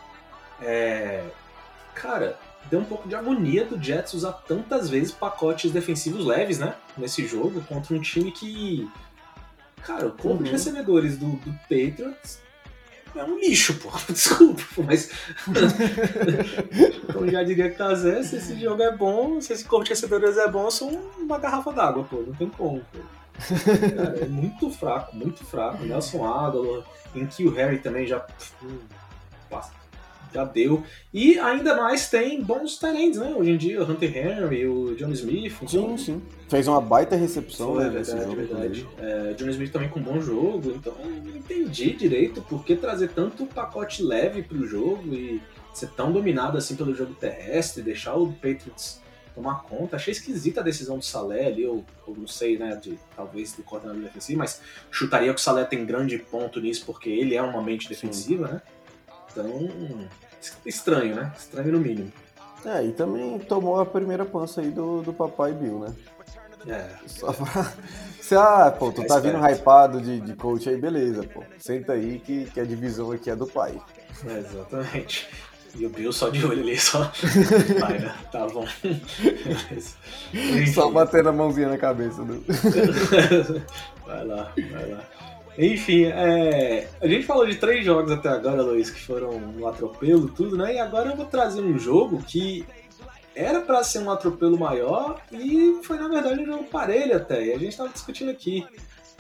[0.62, 1.24] É,
[1.96, 2.38] cara,
[2.70, 6.74] deu um pouco de agonia do Jets usar tantas vezes pacotes defensivos leves, né?
[6.96, 8.88] Nesse jogo, contra um time que.
[9.82, 10.42] Cara, o corpo uhum.
[10.44, 12.40] de recebedores do, do Patriots
[13.14, 13.90] é um lixo, pô.
[14.10, 15.10] Desculpa, pô, mas.
[17.12, 20.48] Como já diria Kazé, se esse jogo é bom, se esse corpo de recebedores é
[20.48, 22.22] bom, eu sou uma garrafa d'água, pô.
[22.26, 22.98] Não tem como, pô.
[23.96, 25.84] Cara, é muito fraco, muito fraco.
[25.84, 28.24] Nelson Aguilar, em que o Harry também já.
[28.62, 28.78] Hum,
[30.32, 30.82] já deu.
[31.12, 33.34] E ainda mais tem bons talentos, né?
[33.36, 35.54] Hoje em dia, o Hunter Henry, o John Smith.
[35.66, 36.22] Sim, sim.
[36.48, 37.90] Fez uma baita recepção, Foi, né?
[37.90, 38.88] Verdade, jogo verdade.
[38.98, 40.72] É, John Smith também com um bom jogo.
[40.74, 45.40] Então, não entendi direito por que trazer tanto pacote leve pro jogo e
[45.72, 49.00] ser tão dominado assim pelo jogo terrestre, deixar o Patriots
[49.34, 49.96] tomar conta.
[49.96, 53.62] Achei esquisita a decisão do Salé ali, ou, ou não sei, né, de talvez do
[53.62, 57.62] coordenador defensivo, mas chutaria que o Salé tem grande ponto nisso porque ele é uma
[57.62, 58.52] mente defensiva, Sim.
[58.54, 58.62] né?
[59.32, 60.08] Então,
[60.64, 61.32] estranho, né?
[61.36, 62.12] Estranho no mínimo.
[62.64, 65.94] É, e também tomou a primeira pança aí do, do papai Bill, né?
[66.66, 66.88] É.
[67.06, 67.72] Só pra...
[68.20, 71.42] Você, ah, pô, tu tá vindo hypado de, de coach aí, beleza, pô.
[71.58, 73.76] Senta aí que, que a divisão aqui é do pai.
[74.24, 75.28] É, exatamente.
[75.74, 77.10] E o Bill só de olho ali, só.
[77.80, 78.14] Vai, né?
[78.30, 78.66] Tá bom.
[80.72, 82.44] Só batendo a mãozinha na cabeça do.
[84.06, 85.04] vai lá, vai lá.
[85.58, 90.28] Enfim, é, a gente falou de três jogos até agora, Luiz, que foram um atropelo,
[90.28, 90.74] tudo, né?
[90.74, 92.64] E agora eu vou trazer um jogo que
[93.34, 97.44] era para ser um atropelo maior e foi, na verdade, um jogo parelho até.
[97.44, 98.66] E a gente tava discutindo aqui.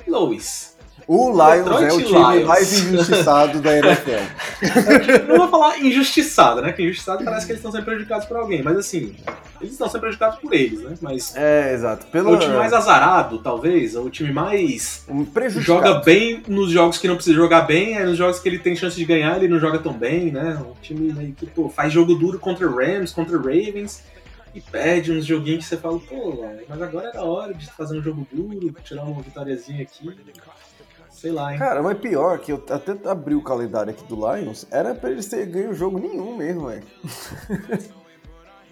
[0.06, 0.71] Luiz,
[1.06, 2.46] o Lions é o time Lions.
[2.46, 5.26] mais injustiçado da NFL.
[5.28, 6.72] não vou falar injustiçado, né?
[6.72, 9.14] Que injustiçado parece que eles estão sendo prejudicados por alguém, mas assim,
[9.60, 10.94] eles estão sendo prejudicados por eles, né?
[11.00, 12.06] Mas é, exato.
[12.06, 12.34] Pelo...
[12.34, 15.26] É o time mais azarado, talvez, ou o time mais um
[15.60, 18.76] joga bem nos jogos que não precisa jogar bem, é nos jogos que ele tem
[18.76, 20.58] chance de ganhar, ele não joga tão bem, né?
[20.64, 24.02] Um time meio que pô, faz jogo duro contra Rams, contra Ravens
[24.54, 28.02] e perde uns joguinhos que você fala, pô, mas agora era hora de fazer um
[28.02, 30.14] jogo duro, tirar uma vitóriazinha aqui.
[31.22, 31.58] Sei lá, hein?
[31.60, 35.28] Cara, mas pior que eu até abri o calendário aqui do Lions, era pra eles
[35.28, 36.82] terem ganho jogo nenhum mesmo, velho.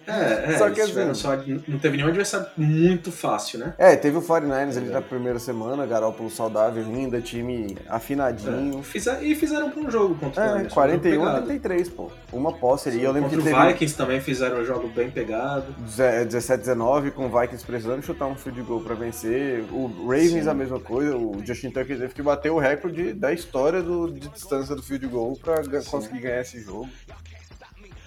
[0.07, 1.35] É, é, só que assim, só,
[1.67, 3.73] não teve nenhum adversário muito fácil, né?
[3.77, 4.77] É, teve o 49ers é.
[4.79, 8.79] ali na primeira semana, Garoppolo saudável ainda, time afinadinho.
[8.79, 8.83] É.
[8.83, 12.11] Fizer, e fizeram um jogo contra é, o É, 41 a 33, pô.
[12.31, 13.03] Uma posse ali.
[13.03, 13.63] Eu lembro contra que teve...
[13.63, 15.75] o Vikings também fizeram um jogo bem pegado.
[15.87, 19.63] 17-19, com o Vikings precisando chutar um field goal pra vencer.
[19.71, 20.49] O Ravens Sim.
[20.49, 24.27] a mesma coisa, o Justin Tucker teve que bater o recorde da história do, de
[24.29, 25.89] distância do field goal pra Sim.
[25.89, 26.89] conseguir ganhar esse jogo.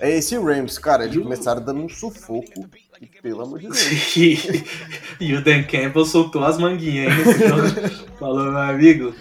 [0.01, 2.69] É esse Rams, cara, eles começaram dando um sufoco,
[3.23, 4.17] pelo amor de Deus.
[5.21, 8.07] e o Dan Campbell soltou as manguinhas aí nesse jogo.
[8.19, 9.15] Falou, meu amigo,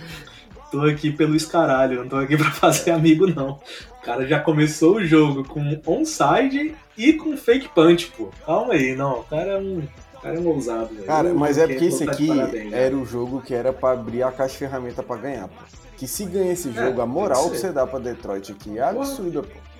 [0.71, 3.59] tô aqui pelo escaralho, não tô aqui pra fazer amigo, não.
[3.99, 8.29] O cara já começou o jogo com onside e com fake punch, pô.
[8.45, 9.19] Calma aí, não.
[9.19, 9.83] O cara é um.
[10.21, 11.05] Cara é um ousado, velho.
[11.05, 14.31] Cara, mas é porque esse aqui parabéns, era o jogo que era pra abrir a
[14.31, 15.63] caixa de ferramenta pra ganhar, pô.
[15.97, 18.77] Que se ganha esse é, jogo, é, a moral que você dá pra Detroit aqui
[18.77, 19.72] é absurda, pô.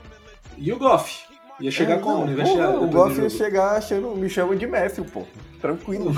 [0.58, 1.26] E o Goff?
[1.60, 2.84] Ia chegar é, como no vestiário?
[2.84, 5.24] O Goff ia chegar achando, me chama de Matthew, pô.
[5.62, 6.12] Tranquilo.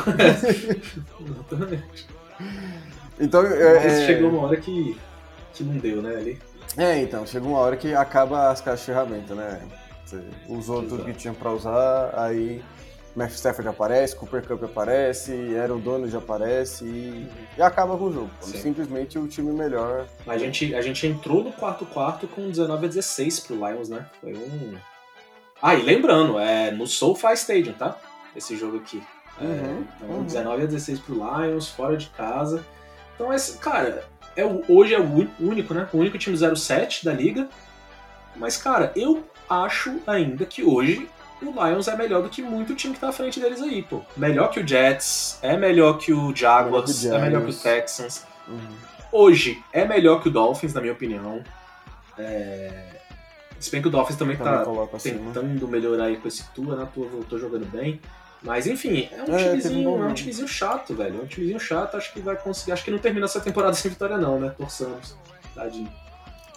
[1.19, 2.07] Exatamente.
[3.19, 4.97] então, é, Mas chegou uma hora que,
[5.53, 6.39] que não deu, né, ali?
[6.77, 9.61] É, então, chegou uma hora que acaba as caixas de ferramenta, né?
[10.05, 10.97] Você usou Exato.
[10.97, 12.61] tudo que tinha pra usar, aí
[13.15, 18.29] Matthew Stafford aparece, Cooper Cup aparece, Aaron Donald aparece e, e acaba com o jogo.
[18.41, 18.57] Sim.
[18.57, 20.05] Simplesmente o time melhor.
[20.27, 24.05] A gente, a gente entrou no quarto quarto com 19 a 16 pro Lions, né?
[24.19, 24.75] Foi um.
[25.61, 27.97] Ah, e lembrando, é no SoFi Stadium, tá?
[28.35, 29.01] Esse jogo aqui.
[29.39, 30.23] É, uhum, então, uhum.
[30.23, 32.65] 19 a 16 pro Lions, fora de casa.
[33.15, 34.03] Então, esse, cara,
[34.35, 35.87] é, hoje é o único, né?
[35.93, 37.47] O único time 07 da liga.
[38.35, 41.07] Mas, cara, eu acho ainda que hoje
[41.41, 44.01] o Lions é melhor do que muito time que tá à frente deles aí, pô.
[44.15, 47.51] Melhor que o Jets, é melhor que o Jaguars, melhor que o é melhor que
[47.51, 48.25] o Texans.
[48.47, 48.75] Uhum.
[49.11, 51.43] Hoje é melhor que o Dolphins, na minha opinião.
[52.17, 52.95] É...
[53.59, 54.65] Se bem que o Dolphins também, também tá
[54.99, 56.87] tentando melhorar aí com esse Tua, né?
[56.93, 57.99] Tua voltou jogando bem.
[58.41, 61.19] Mas enfim, é um, é, timezinho, um é um timezinho chato, velho.
[61.19, 62.73] É um timezinho chato, acho que vai conseguir.
[62.73, 64.53] Acho que não termina essa temporada sem vitória, não, né?
[64.55, 65.17] Torçamos.
[65.55, 65.91] Tadinho.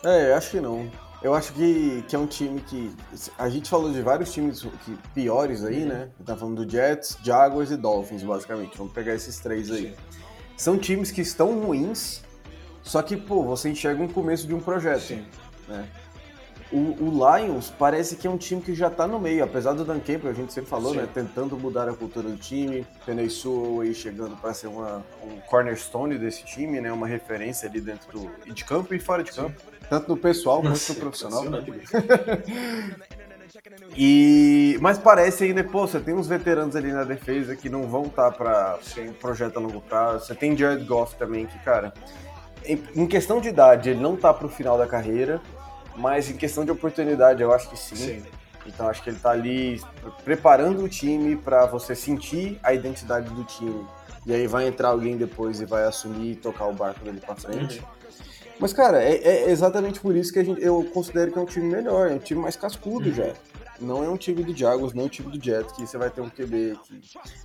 [0.04, 0.90] É, acho que não.
[1.20, 2.94] Eu acho que, que é um time que.
[3.37, 6.11] A gente falou de vários times que, piores aí, né?
[6.24, 8.78] Tá falando do Jets, Jaguars e Dolphins, basicamente.
[8.78, 9.94] Vamos pegar esses três aí.
[10.57, 12.22] São times que estão ruins,
[12.83, 15.02] só que, pô, você enxerga um começo de um projeto.
[15.02, 15.26] Sim.
[15.66, 15.88] Né?
[16.70, 19.87] O, o, Lions parece que é um time que já tá no meio, apesar do
[19.87, 20.98] Dan Campbell, a gente sempre falou, Sim.
[20.98, 21.09] né?
[21.12, 26.18] Tentando mudar a cultura do time, Penei Sewell aí chegando para ser uma, um cornerstone
[26.18, 26.92] desse time, né?
[26.92, 29.59] Uma referência ali dentro do, de campo e fora de campo.
[29.59, 29.66] Sim.
[29.88, 31.44] Tanto no pessoal quanto no profissional.
[33.96, 38.02] e mas parece ainda, pô, você tem uns veteranos ali na defesa que não vão
[38.02, 40.26] estar tá para um projeto a longo prazo.
[40.26, 41.94] Você tem Jared Goff também, que, cara,
[42.94, 45.40] em questão de idade, ele não tá pro final da carreira
[45.98, 47.96] mas em questão de oportunidade, eu acho que sim.
[47.96, 48.22] sim.
[48.66, 49.80] Então acho que ele está ali
[50.24, 53.87] preparando o time para você sentir a identidade do time.
[54.26, 57.34] E aí vai entrar alguém depois e vai assumir e tocar o barco dele para
[57.34, 57.78] frente.
[57.78, 57.87] Uhum.
[58.61, 61.66] Mas, cara, é, é, exatamente por isso que gente, eu considero que é um time
[61.66, 63.14] melhor, é um time mais cascudo uhum.
[63.14, 63.32] já.
[63.80, 66.11] Não é um time do Jaguars, não é um time do Jets, que você vai
[66.11, 67.00] ter um QB que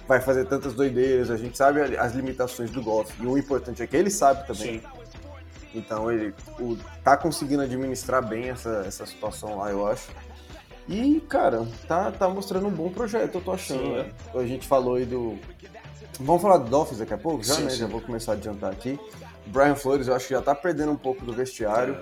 [0.07, 1.29] vai fazer tantas doideiras.
[1.29, 3.13] A gente sabe as limitações do golfe.
[3.21, 4.79] E o importante é que ele sabe também.
[4.79, 5.02] Sim.
[5.73, 10.09] Então ele o, tá conseguindo administrar bem essa, essa situação lá, eu acho.
[10.88, 13.81] E, cara, tá, tá mostrando um bom projeto, eu tô achando.
[13.81, 14.12] Sim, né?
[14.36, 15.38] A gente falou aí do.
[16.19, 17.43] Vamos falar do Dolphins daqui a pouco?
[17.43, 17.69] Já, sim, né?
[17.69, 17.77] Sim.
[17.77, 18.99] Já vou começar a adiantar aqui.
[19.45, 21.97] Brian Flores, eu acho que já tá perdendo um pouco do vestiário.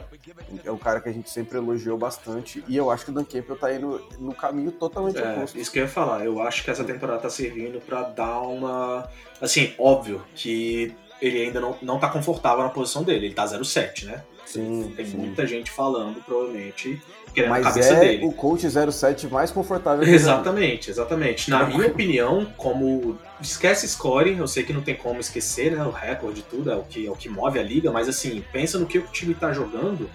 [0.63, 0.67] É.
[0.67, 2.63] é um cara que a gente sempre elogiou bastante.
[2.67, 5.57] E eu acho que o Dan Campbell tá indo no caminho totalmente é, oposto.
[5.57, 6.23] Isso que eu ia falar.
[6.25, 9.09] Eu acho que essa temporada tá servindo para dar uma.
[9.39, 13.27] Assim, óbvio que ele ainda não, não tá confortável na posição dele.
[13.27, 14.23] Ele tá 0,7, né?
[14.45, 14.91] Sim.
[14.95, 15.17] Tem sim.
[15.17, 17.01] muita gente falando, provavelmente,
[17.33, 18.25] querendo Mas a cabeça é dele.
[18.25, 20.03] o coach 07 mais confortável.
[20.03, 21.49] Exatamente, exatamente.
[21.49, 25.83] Na minha opinião, como esquece score, eu sei que não tem como esquecer, né?
[25.83, 28.43] O recorde e tudo é o que é o que move a liga, mas assim,
[28.51, 30.09] pensa no que o time tá jogando.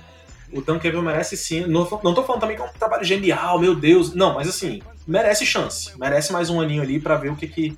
[0.52, 1.66] O Dan Campbell merece sim.
[1.66, 4.14] Não, não tô falando também que é um trabalho genial, meu Deus.
[4.14, 5.92] Não, mas assim, merece chance.
[5.98, 7.76] Merece mais um aninho ali para ver o que, que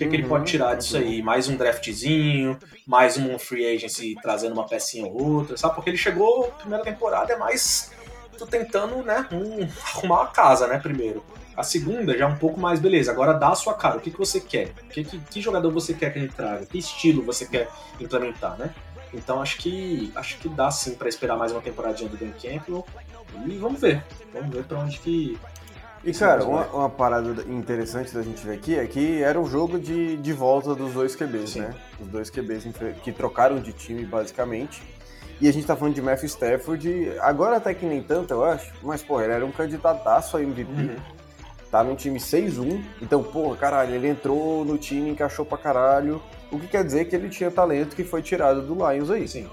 [0.00, 1.22] que, uhum, que ele pode uhum, tirar disso aí?
[1.22, 5.74] Mais um draftzinho, mais um free agency trazendo uma pecinha ou outra, sabe?
[5.74, 7.90] Porque ele chegou, primeira temporada é mais
[8.38, 11.22] tu tentando, né, um, arrumar a casa, né, primeiro.
[11.54, 14.10] A segunda já é um pouco mais, beleza, agora dá a sua cara, o que,
[14.10, 14.72] que você quer?
[14.90, 16.64] Que, que, que jogador você quer que ele traga?
[16.64, 17.68] Que estilo você quer
[18.00, 18.74] implementar, né?
[19.12, 22.86] Então acho que acho que dá sim para esperar mais uma temporadinha do Dan Campbell
[23.44, 24.02] e vamos ver.
[24.32, 25.36] Vamos ver para onde que
[26.02, 29.78] e cara, uma, uma, parada interessante da gente ver aqui é que era um jogo
[29.78, 31.60] de, de volta dos dois QBs, Sim.
[31.60, 31.74] né?
[32.00, 32.64] Os dois QBs
[33.02, 34.82] que trocaram de time, basicamente.
[35.40, 38.72] E a gente tá falando de Matthew Stafford, agora até que nem tanto, eu acho,
[38.82, 40.70] mas, pô, ele era um candidataço a MVP.
[40.70, 40.96] Uhum.
[41.70, 46.20] Tá num time 6-1, então, porra, caralho, ele entrou no time, encaixou pra caralho.
[46.50, 49.28] O que quer dizer que ele tinha talento que foi tirado do Lions aí.
[49.28, 49.48] Sim.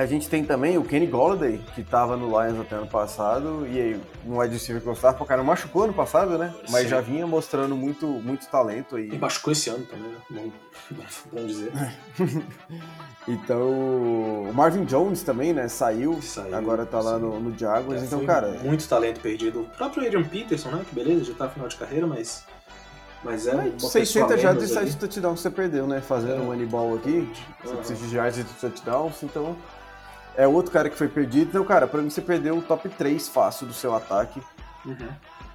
[0.00, 3.78] A gente tem também o Kenny Golladay, que estava no Lions até ano passado, e
[3.78, 6.54] aí no wide receiver que gostava, o cara machucou ano passado, né?
[6.70, 6.88] Mas Sim.
[6.88, 9.10] já vinha mostrando muito, muito talento aí.
[9.12, 10.50] E machucou esse ano também, né?
[10.90, 11.70] Bom, bom dizer.
[13.28, 15.68] então, o Marvin Jones também, né?
[15.68, 18.58] Saiu, Saiu agora tá lá no, no Jaguars, é, então, cara...
[18.64, 19.60] Muito talento perdido.
[19.60, 20.82] O próprio Adrian Peterson, né?
[20.88, 22.42] Que beleza, já tá no final de carreira, mas...
[23.22, 26.00] Mas é uma 600 já de de touchdown que você perdeu, né?
[26.00, 26.40] Fazendo é.
[26.40, 27.30] um moneyball aqui,
[27.62, 29.54] você precisa de yards de touchdowns, então
[30.40, 31.48] é outro cara que foi perdido.
[31.50, 34.40] Então, cara, pra mim você perdeu o top 3 fácil do seu ataque.
[34.86, 35.08] Uhum.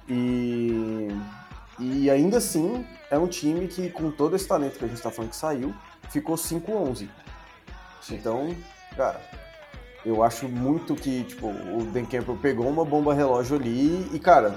[0.08, 1.08] E,
[1.80, 5.10] e ainda assim, é um time que, com todo esse talento que a gente tá
[5.10, 5.74] falando que saiu,
[6.08, 7.08] ficou 5-11.
[8.12, 8.54] Então,
[8.96, 9.20] cara,
[10.04, 14.54] eu acho muito que, tipo, o Dan Campbell pegou uma bomba relógio ali e, cara,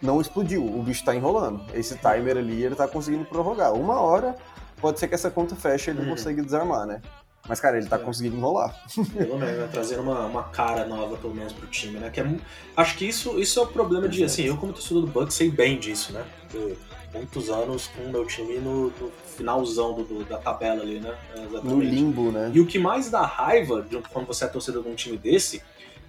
[0.00, 0.64] não explodiu.
[0.64, 1.60] O bicho tá enrolando.
[1.74, 3.72] Esse timer ali, ele tá conseguindo prorrogar.
[3.72, 4.36] Uma hora,
[4.80, 6.10] pode ser que essa conta feche e ele uhum.
[6.10, 7.02] consiga desarmar, né?
[7.48, 7.98] Mas, cara, ele tá é.
[7.98, 8.74] conseguindo enrolar.
[9.12, 9.68] Pelo menos, né?
[9.70, 12.08] trazendo uma, uma cara nova, pelo menos, pro time, né?
[12.08, 12.36] Que é,
[12.76, 15.50] acho que isso, isso é o problema de, assim, eu como torcedor do Bucks sei
[15.50, 16.24] bem disso, né?
[16.40, 16.76] Porque
[17.12, 21.14] muitos anos com o meu time no, no finalzão do, do, da tabela ali, né?
[21.34, 21.66] Exatamente.
[21.66, 22.50] No limbo, né?
[22.54, 25.62] E o que mais dá raiva de quando você é torcedor de um time desse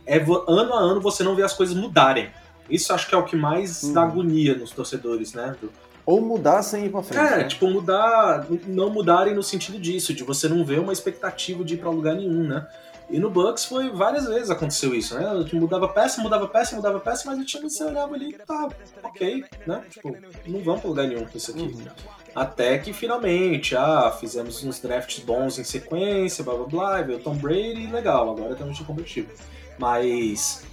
[0.05, 2.29] é ano a ano você não ver as coisas mudarem.
[2.69, 3.93] Isso acho que é o que mais hum.
[3.93, 4.07] dá uhum.
[4.07, 5.55] agonia nos torcedores, né?
[5.59, 5.71] Do,
[6.05, 7.33] ou mudar sem ir pra frente.
[7.33, 7.43] É, né?
[7.45, 8.45] tipo, mudar.
[8.67, 12.15] Não mudarem no sentido disso, de você não ver uma expectativa de ir pra lugar
[12.15, 12.67] nenhum, né?
[13.09, 15.45] E no Bucks foi várias vezes aconteceu isso, né?
[15.53, 18.69] Mudava peça, mudava peça, mudava peça, mas o time você olhava ali tá
[19.03, 19.83] ok, né?
[19.89, 21.61] Tipo, não vamos pra lugar nenhum com isso aqui.
[21.61, 21.85] Uhum.
[22.33, 27.35] Até que finalmente, ah, fizemos uns drafts bons em sequência, blá blá blá, veio Tom
[27.35, 29.29] Brady, legal, agora temos de competitivo.
[29.77, 30.63] Mas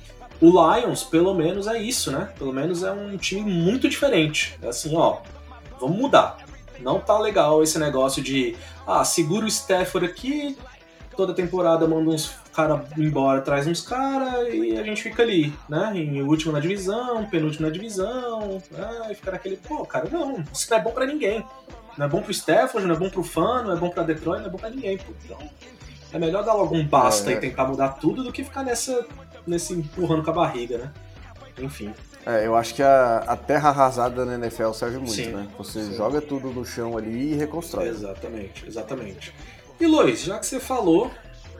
[0.40, 2.30] o Lions, pelo menos, é isso, né?
[2.38, 4.58] Pelo menos é um time muito diferente.
[4.62, 5.18] É assim, ó,
[5.78, 6.38] vamos mudar.
[6.80, 10.56] Não tá legal esse negócio de, ah, segura o Stafford aqui,
[11.14, 15.92] toda temporada manda uns cara embora traz uns caras e a gente fica ali, né?
[15.94, 19.08] Em último na divisão, penúltimo na divisão, né?
[19.10, 21.44] e fica naquele, pô, cara, não, isso não é bom para ninguém.
[21.96, 24.40] Não é bom pro Stafford, não é bom pro fã, não é bom pra Detroit,
[24.40, 25.12] não é bom pra ninguém, pô.
[25.24, 25.38] Então,
[26.12, 27.34] é melhor dar logo um basta é.
[27.34, 29.06] e tentar mudar tudo do que ficar nessa,
[29.50, 30.92] nesse empurrando com a barriga, né?
[31.58, 31.92] Enfim.
[32.24, 35.48] É, eu acho que a, a terra arrasada na NFL serve muito, sim, né?
[35.58, 35.94] Você sim.
[35.94, 37.88] joga tudo no chão ali e reconstrói.
[37.88, 39.34] Exatamente, exatamente.
[39.80, 41.10] E Luiz, já que você falou,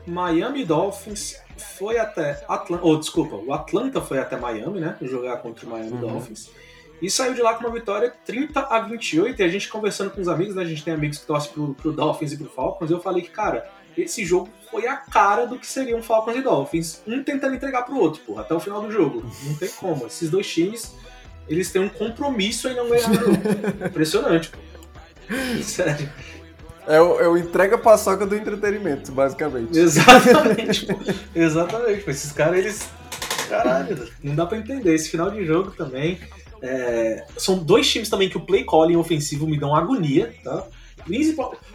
[0.05, 1.35] Miami Dolphins
[1.77, 4.97] foi até Atlanta, ou oh, desculpa, o Atlanta foi até Miami, né?
[5.01, 5.99] Jogar contra o Miami uhum.
[5.99, 6.49] Dolphins.
[7.01, 9.41] E saiu de lá com uma vitória 30 a 28.
[9.41, 10.61] E a gente conversando com os amigos, né?
[10.61, 12.91] A gente tem amigos que torcem pro, pro Dolphins e pro Falcons.
[12.91, 13.67] Eu falei que, cara,
[13.97, 17.01] esse jogo foi a cara do que seriam Falcons e Dolphins.
[17.05, 19.25] Um tentando entregar pro outro, porra, até o final do jogo.
[19.43, 20.07] Não tem como.
[20.07, 20.95] Esses dois times,
[21.47, 23.09] eles têm um compromisso em não ganhar.
[23.85, 24.57] Impressionante, pô.
[25.61, 26.09] Sério.
[26.87, 29.77] É o, é o entrega paçoca do entretenimento, basicamente.
[29.77, 30.99] Exatamente, pô.
[31.35, 32.03] Exatamente.
[32.03, 32.11] Pô.
[32.11, 32.89] Esses caras, eles.
[33.49, 34.95] Caralho, não dá pra entender.
[34.95, 36.19] Esse final de jogo também.
[36.61, 37.25] É...
[37.37, 40.65] São dois times também que o play calling ofensivo me dão agonia, tá?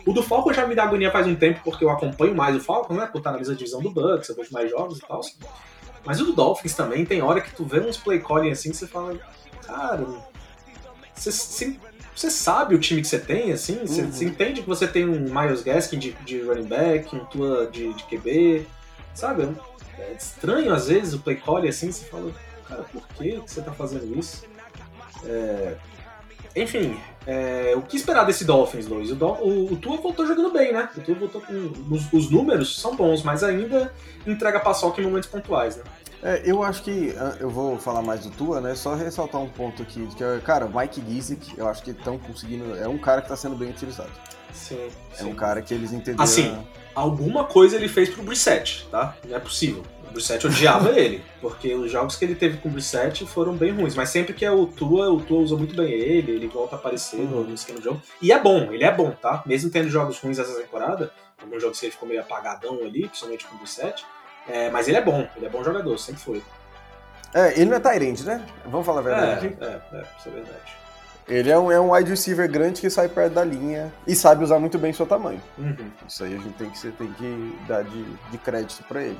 [0.06, 2.60] O do Falcon já me dá agonia faz um tempo, porque eu acompanho mais o
[2.60, 3.06] Falcon, né?
[3.06, 5.20] Por estar na mesma divisão do Bucks, eu vejo mais jogos e tal.
[6.04, 8.76] Mas o do Dolphins também tem hora que tu vê uns play calling assim que
[8.76, 9.18] você fala,
[9.66, 10.06] cara,
[11.14, 13.80] você, sabe o time que você tem, assim?
[13.84, 14.30] Você, uhum.
[14.30, 18.04] entende que você tem um Miles Gaskin de, de running back, um Tua de, de
[18.04, 18.66] QB,
[19.14, 19.48] sabe?
[19.98, 22.32] É estranho às vezes o play calling assim, você fala,
[22.68, 24.44] cara, por que você tá fazendo isso?
[25.24, 25.76] É...
[26.56, 29.10] Enfim, é, o que esperar desse Dolphins, Luiz?
[29.10, 30.88] O, o, o, Tua voltou jogando bem, né?
[30.96, 31.72] O Tua voltou com.
[31.90, 33.92] Os, os números são bons, mas ainda
[34.26, 35.82] entrega paçoca em momentos pontuais, né?
[36.22, 38.74] É, eu acho que ah, eu vou falar mais do Tua, né?
[38.74, 42.18] Só ressaltar um ponto aqui, que é, cara, o Mike Gizik, eu acho que estão
[42.18, 42.74] conseguindo.
[42.76, 44.10] É um cara que está sendo bem utilizado.
[44.54, 44.88] Sim.
[45.12, 45.30] É sim.
[45.30, 46.24] um cara que eles entenderam.
[46.24, 46.56] Assim,
[46.94, 49.14] alguma coisa ele fez pro Brissette, tá?
[49.28, 49.84] Não é possível.
[50.16, 53.94] Brissette odiava ele, porque os jogos que ele teve com o Brissette foram bem ruins,
[53.94, 56.78] mas sempre que é o Tua, o Tua usa muito bem ele, ele volta a
[56.78, 58.02] aparecer no, no esquema do jogo.
[58.20, 59.42] E é bom, ele é bom, tá?
[59.46, 63.46] Mesmo tendo jogos ruins essa temporada, alguns jogos que ele ficou meio apagadão ali, principalmente
[63.46, 64.04] com o Brissette,
[64.48, 66.42] é, mas ele é bom, ele é bom jogador, sempre foi.
[67.34, 68.46] É, ele não é Tyrande, né?
[68.64, 69.56] Vamos falar a verdade.
[69.60, 70.76] É, é, é, isso é verdade.
[71.28, 74.44] Ele é um, é um wide receiver grande que sai perto da linha e sabe
[74.44, 75.42] usar muito bem seu tamanho.
[75.58, 75.90] Uhum.
[76.06, 79.18] Isso aí a gente tem que, tem que dar de, de crédito para ele.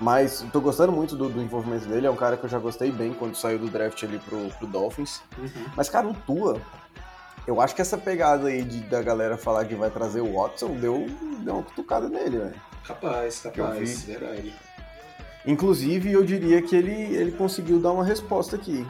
[0.00, 2.06] Mas tô gostando muito do, do, envolvimento dele.
[2.06, 4.66] É um cara que eu já gostei bem quando saiu do draft ali pro, pro
[4.66, 5.22] Dolphins.
[5.38, 5.66] Uhum.
[5.74, 6.60] Mas, cara, o Tua,
[7.46, 10.74] eu acho que essa pegada aí de, da galera falar que vai trazer o Watson
[10.74, 11.06] deu,
[11.40, 12.54] deu uma cutucada nele, velho.
[12.86, 14.54] Capaz, capaz, verdade.
[15.46, 18.86] Inclusive, eu diria que ele, ele conseguiu dar uma resposta aqui.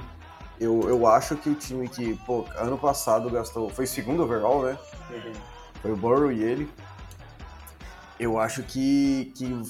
[0.58, 3.68] Eu, eu acho que o time que, pô, ano passado gastou.
[3.68, 4.78] Foi segundo overall, né?
[5.10, 5.32] Uhum.
[5.82, 6.70] Foi o Burrow e ele.
[8.18, 9.62] Eu acho que, que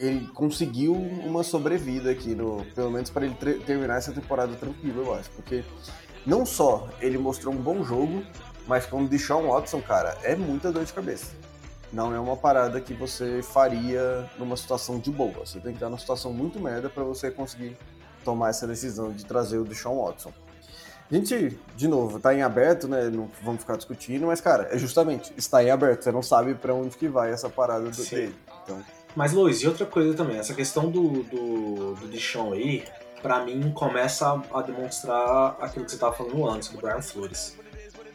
[0.00, 5.14] ele conseguiu uma sobrevida aqui, no, pelo menos para ele terminar essa temporada tranquilo, eu
[5.14, 5.30] acho.
[5.32, 5.62] Porque
[6.26, 8.24] não só ele mostrou um bom jogo,
[8.66, 11.32] mas como Deshaun Watson, cara, é muita dor de cabeça.
[11.92, 15.44] Não é uma parada que você faria numa situação de boa.
[15.44, 17.76] Você tem que estar numa situação muito merda para você conseguir
[18.24, 20.32] tomar essa decisão de trazer o Deshaun Watson.
[21.10, 23.10] A gente, de novo, tá em aberto, né?
[23.10, 26.04] Não vamos ficar discutindo, mas, cara, é justamente, está em aberto.
[26.04, 28.34] Você não sabe para onde que vai essa parada do dele.
[28.62, 28.80] Então,
[29.14, 32.84] mas, Luiz, e outra coisa também, essa questão do, do, do Dishon aí,
[33.22, 37.58] para mim, começa a, demonstrar aquilo que você tava falando antes, do Brian Flores.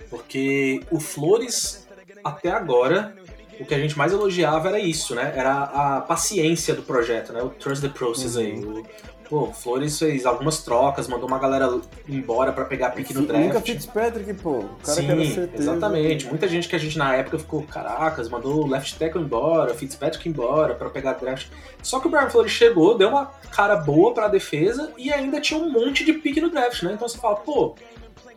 [0.09, 1.87] Porque o Flores,
[2.23, 3.15] até agora,
[3.59, 5.33] o que a gente mais elogiava era isso, né?
[5.35, 7.41] Era a paciência do projeto, né?
[7.41, 8.41] O trust the process uhum.
[8.41, 8.65] aí.
[8.65, 8.85] O,
[9.29, 13.45] Pô, Flores fez algumas trocas, mandou uma galera embora para pegar pique no draft.
[13.45, 14.59] Nunca Fitzpatrick, pô.
[14.59, 16.27] O cara Sim, exatamente.
[16.27, 20.29] Muita gente que a gente na época ficou, caracas, mandou o left tackle embora, Fitzpatrick
[20.29, 21.47] embora para pegar draft.
[21.81, 25.59] Só que o Brian Flores chegou, deu uma cara boa pra defesa e ainda tinha
[25.59, 26.93] um monte de pique no draft, né?
[26.93, 27.75] Então você fala, pô,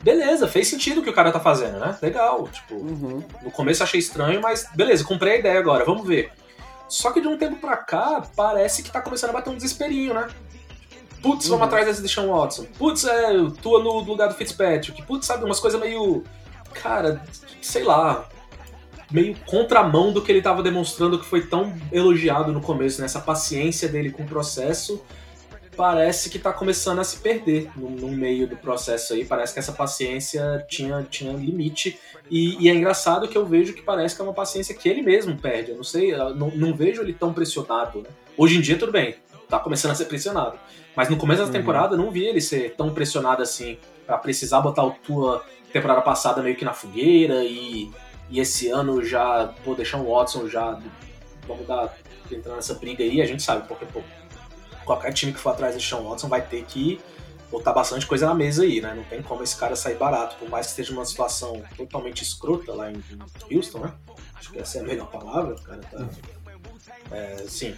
[0.03, 1.97] beleza, fez sentido o que o cara tá fazendo, né?
[2.01, 2.49] Legal.
[2.49, 3.23] Tipo, uhum.
[3.43, 6.31] no começo achei estranho, mas beleza, comprei a ideia agora, vamos ver.
[6.89, 10.15] Só que de um tempo pra cá, parece que tá começando a bater um desesperinho,
[10.15, 10.27] né?
[11.23, 11.53] Putz, uhum.
[11.53, 12.67] vamos atrás desse Deshaun Watson.
[12.79, 15.03] Putz, é, tua no lugar do Fitzpatrick.
[15.03, 16.25] Putz, sabe, umas coisas meio.
[16.75, 17.23] Cara,
[17.61, 18.29] sei lá.
[19.11, 23.25] Meio contramão do que ele estava demonstrando que foi tão elogiado no começo, nessa né?
[23.25, 25.03] paciência dele com o processo.
[25.75, 29.25] Parece que está começando a se perder no, no, meio do processo aí.
[29.25, 31.99] Parece que essa paciência tinha, tinha limite.
[32.31, 35.01] E, e, é engraçado que eu vejo que parece que é uma paciência que ele
[35.01, 35.71] mesmo perde.
[35.71, 38.03] Eu não sei, eu não, não vejo ele tão pressionado.
[38.03, 38.09] Né?
[38.37, 39.15] Hoje em dia, tudo bem,
[39.49, 40.59] tá começando a ser pressionado.
[40.97, 41.53] Mas no começo da uhum.
[41.53, 46.01] temporada eu não vi ele ser tão pressionado assim para precisar botar o Tua temporada
[46.01, 47.91] passada meio que na fogueira e,
[48.31, 50.81] e esse ano já pô, deixar o Watson já
[51.47, 51.97] vamos dar,
[52.31, 54.03] entrar nessa briga aí, a gente sabe, porque pô,
[54.85, 57.01] qualquer time que for atrás do Sean Watson vai ter que
[57.51, 58.93] botar bastante coisa na mesa aí, né?
[58.95, 62.75] Não tem como esse cara sair barato, por mais que esteja uma situação totalmente escrota
[62.75, 63.03] lá em
[63.51, 63.93] Houston, né?
[64.35, 66.07] Acho que essa é a melhor palavra, o cara tá.
[67.11, 67.75] É, sim,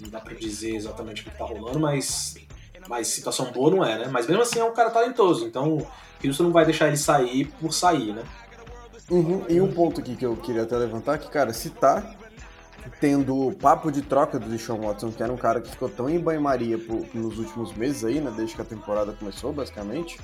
[0.00, 2.34] não dá pra dizer exatamente o que tá rolando, mas,
[2.88, 4.08] mas situação boa não é, né?
[4.10, 5.86] Mas mesmo assim é um cara talentoso, então
[6.24, 8.24] Houston não vai deixar ele sair por sair, né?
[9.10, 9.44] Uhum.
[9.48, 12.14] E um ponto aqui que eu queria até levantar, que, cara, se tá
[13.00, 16.18] tendo papo de troca do Deshaun Watson, que era um cara que ficou tão em
[16.18, 16.78] banho-maria
[17.14, 20.18] nos últimos meses aí, né, desde que a temporada começou, basicamente.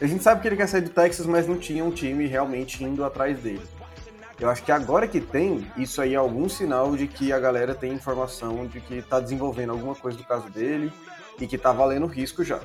[0.00, 2.82] A gente sabe que ele quer sair do Texas, mas não tinha um time realmente
[2.84, 3.62] indo atrás dele.
[4.40, 7.74] Eu acho que agora que tem, isso aí é algum sinal de que a galera
[7.74, 10.92] tem informação de que tá desenvolvendo alguma coisa do caso dele
[11.40, 12.60] e que tá valendo risco já.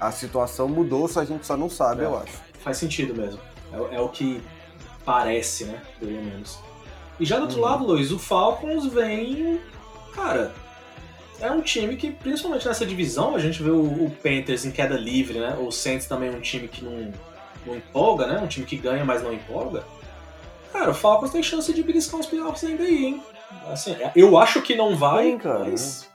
[0.00, 2.32] A situação mudou, só a gente só não sabe, é, eu acho.
[2.58, 3.40] Faz sentido mesmo.
[3.72, 4.42] É, é o que
[5.04, 5.80] parece, né?
[6.00, 6.58] Pelo menos.
[7.20, 7.64] E já do outro uhum.
[7.64, 9.60] lado, Luiz, o Falcons vem.
[10.12, 10.52] Cara,
[11.40, 14.96] é um time que, principalmente nessa divisão, a gente vê o, o Panthers em queda
[14.96, 15.56] livre, né?
[15.60, 17.12] O Saints também é um time que não,
[17.64, 18.40] não empolga, né?
[18.40, 19.84] Um time que ganha, mas não empolga.
[20.72, 23.22] Cara, o Falcons tem chance de beliscar uns playoffs ainda aí, hein?
[23.70, 26.08] Assim, eu acho que não vai, tem, cara, mas...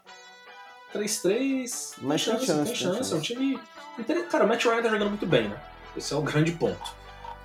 [0.93, 1.93] 3-3...
[2.01, 2.65] Mas tem chance, tem chance.
[2.65, 3.13] Tem chance.
[3.13, 3.59] É um time...
[4.29, 5.57] Cara, o Matt Ryan tá jogando muito bem, né?
[5.95, 6.95] Esse é o grande ponto.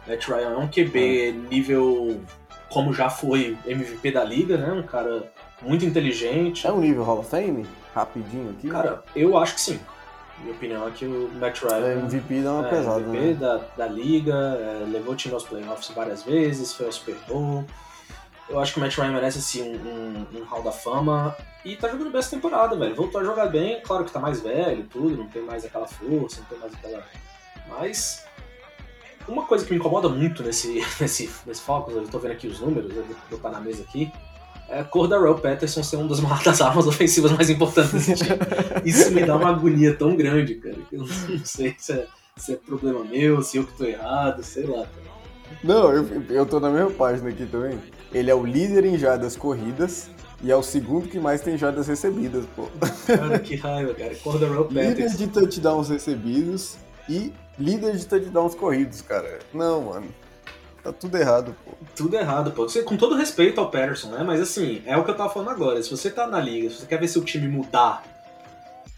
[0.07, 1.33] Matt Ryan é um QB é.
[1.33, 2.21] nível
[2.69, 4.73] como já foi MVP da liga, né?
[4.73, 6.67] Um cara muito inteligente.
[6.67, 7.67] É um nível Hall of Fame?
[7.95, 8.69] Rapidinho aqui?
[8.69, 9.81] Cara, eu acho que sim.
[10.43, 11.87] Minha opinião é que o Matt Ryan.
[11.87, 13.35] É, MVP dá uma é, pesada, MVP né?
[13.35, 17.65] da, da liga, é, levou o time aos playoffs várias vezes, foi ao Super Bowl.
[18.49, 21.37] Eu acho que o Matt Ryan merece assim um, um, um hall da fama.
[21.65, 22.95] E tá jogando bem essa temporada, velho.
[22.95, 26.41] Voltou a jogar bem, claro que tá mais velho tudo, não tem mais aquela força,
[26.41, 27.05] não tem mais aquela.
[27.69, 28.27] Mas
[29.29, 32.61] uma coisa que me incomoda muito nesse, nesse, nesse Falcons, eu tô vendo aqui os
[32.61, 34.13] números, eu vou botar na mesa aqui,
[34.73, 38.15] é a cor da Royal Patterson ser uma das, das armas ofensivas mais importantes desse
[38.15, 38.39] time.
[38.85, 42.07] Isso me dá uma agonia tão grande, cara, que eu não sei se é,
[42.37, 45.13] se é problema meu, se eu que tô errado, sei lá, cara.
[45.63, 47.79] Não, eu, eu tô na mesma página aqui também.
[48.11, 50.11] Ele é o líder em jardas corridas
[50.43, 52.69] e é o segundo que mais tem jardas recebidas, pô.
[53.07, 54.15] Cara, que raiva, cara.
[54.17, 54.91] Cor da Royal Patterson.
[54.91, 59.41] Líder de touchdowns recebidos e líder de touchdowns corridos, cara.
[59.53, 60.07] Não, mano.
[60.83, 61.73] Tá tudo errado, pô.
[61.95, 62.69] Tudo errado, pô.
[62.69, 64.25] Você, com todo respeito ao Patterson, né?
[64.25, 65.83] Mas assim, é o que eu tava falando agora.
[65.83, 68.03] Se você tá na liga, se você quer ver seu time mudar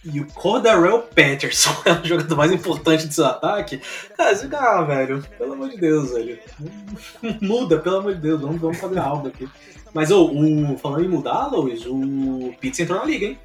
[0.05, 3.81] e o Cordarrelle Patterson é o jogador mais importante do seu ataque,
[4.17, 6.39] cara, você ah, velho, pelo amor de Deus, velho.
[7.41, 9.49] Muda, pelo amor de Deus, vamos, vamos fazer algo aqui.
[9.93, 13.39] Mas oh, o, falando em mudar, Luiz, o Pitts entrou na liga, hein?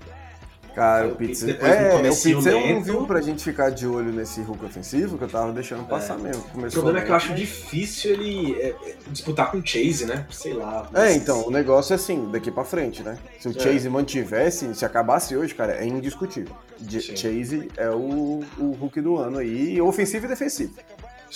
[0.76, 1.50] Cara, o Pizza.
[1.52, 5.24] É, o Pizza é um viu pra gente ficar de olho nesse Hulk ofensivo que
[5.24, 6.24] eu tava deixando passar é.
[6.24, 6.44] mesmo.
[6.44, 10.06] Começou o problema é que eu acho difícil ele é, é, disputar com o Chase,
[10.06, 10.26] né?
[10.30, 10.90] Sei lá.
[10.94, 13.18] É, então, o negócio é assim, daqui pra frente, né?
[13.40, 13.60] Se o é.
[13.60, 16.56] Chase mantivesse, se acabasse hoje, cara, é indiscutível.
[16.80, 17.16] J Sim.
[17.16, 20.74] Chase é o, o Hulk do ano aí, ofensivo e defensivo.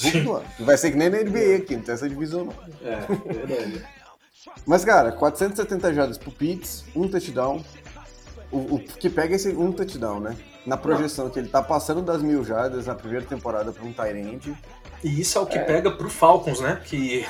[0.02, 0.46] Hulk do ano.
[0.60, 2.54] Vai ser que nem na NBA aqui, não tem essa divisão não.
[2.88, 3.00] É,
[3.34, 3.84] verdade.
[4.66, 7.64] Mas, cara, 470 jardas pro Pitts, um touchdown,
[8.54, 10.38] o, o, que pega esse um touchdown, né?
[10.66, 14.56] Na projeção que ele tá passando das mil jardas na primeira temporada para um Tyrande.
[15.04, 15.64] E isso é o que é.
[15.64, 16.80] pega pro Falcons, né?
[16.86, 17.26] Que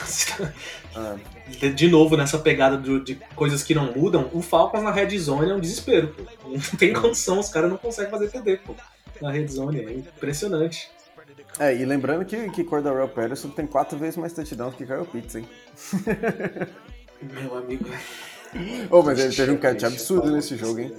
[1.61, 1.69] é.
[1.69, 5.49] de novo nessa pegada de, de, coisas que não mudam, o Falcons na red zone
[5.49, 6.49] é um desespero, pô.
[6.49, 8.75] Não tem condição, os caras não conseguem fazer TD, pô.
[9.21, 10.91] Na red zone, é impressionante.
[11.59, 15.35] É, e lembrando que, que Cordarrelle Patterson tem quatro vezes mais touchdowns que Kyle Pitts,
[15.35, 15.47] hein?
[17.21, 17.85] Meu amigo.
[18.89, 20.93] Oh, mas ele teve um catch absurdo nesse jogo, hein?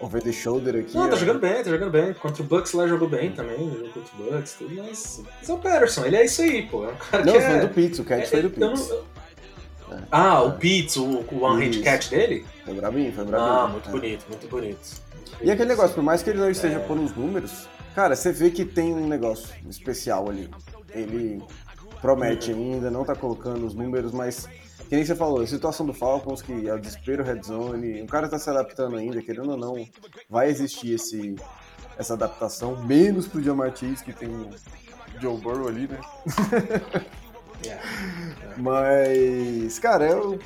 [0.00, 0.96] Over the shoulder aqui.
[0.96, 2.12] Não, tá jogando bem, tá jogando bem.
[2.14, 5.22] Contra o Bucks lá jogou bem também, jogou contra o Bucks, tudo, mas.
[5.38, 6.84] Mas é o Patterson, ele é isso aí, pô.
[6.84, 7.60] É um cara não, que foi é...
[7.60, 8.88] do Pitts, o catch é, foi do Pitts.
[8.88, 9.96] Não...
[9.96, 10.02] É.
[10.10, 12.44] Ah, o Pitts, o, o one hand catch dele?
[12.64, 13.50] Foi brabinho, foi brabinho.
[13.50, 13.92] Ah, muito é.
[13.92, 15.02] bonito, muito bonito.
[15.40, 16.78] E aquele negócio, por mais que ele não esteja é.
[16.80, 20.50] por uns números, cara, você vê que tem um negócio especial ali.
[20.90, 21.42] Ele
[22.00, 22.74] promete uhum.
[22.74, 24.48] ainda, não tá colocando os números, mas
[24.88, 28.06] que nem você falou, a situação do Falcons, que é o desespero red zone, o
[28.06, 29.86] cara tá se adaptando ainda, querendo ou não,
[30.28, 31.36] vai existir esse,
[31.96, 34.50] essa adaptação, menos pro Jamar Chase, que tem o
[35.20, 36.00] Joe Burrow ali, né?
[38.58, 40.38] Mas, cara, eu,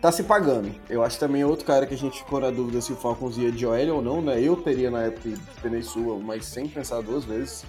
[0.00, 0.74] tá se pagando.
[0.88, 3.50] Eu acho também outro cara que a gente ficou na dúvida se o Falcons ia
[3.50, 4.40] de OL ou não, né?
[4.40, 7.64] Eu teria na época de Península, mas sem pensar duas vezes.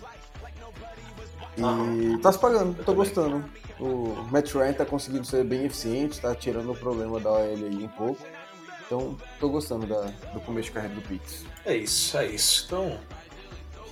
[1.58, 3.44] E ah, tá se pagando, tô gostando
[3.82, 7.84] o Matt Ryan tá conseguindo ser bem eficiente, tá tirando o problema da OL aí
[7.84, 8.24] um pouco.
[8.86, 10.02] Então, tô gostando da,
[10.34, 11.46] do começo de carreira do Pitts.
[11.66, 12.66] É isso, é isso.
[12.68, 12.98] Então,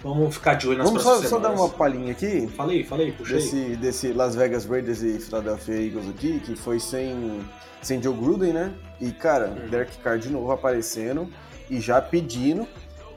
[0.02, 2.48] Vamos ficar de olho nas Vamos próximas só, só dar uma palhinha aqui.
[2.48, 3.36] Falei, falei, puxei.
[3.36, 7.42] Desse, desse Las Vegas Raiders e Philadelphia Eagles aqui, que foi sem,
[7.82, 8.74] sem Joe Gruden, né?
[9.02, 9.70] E, cara, hum.
[9.70, 11.30] Derek Carr de novo aparecendo
[11.70, 12.66] e já pedindo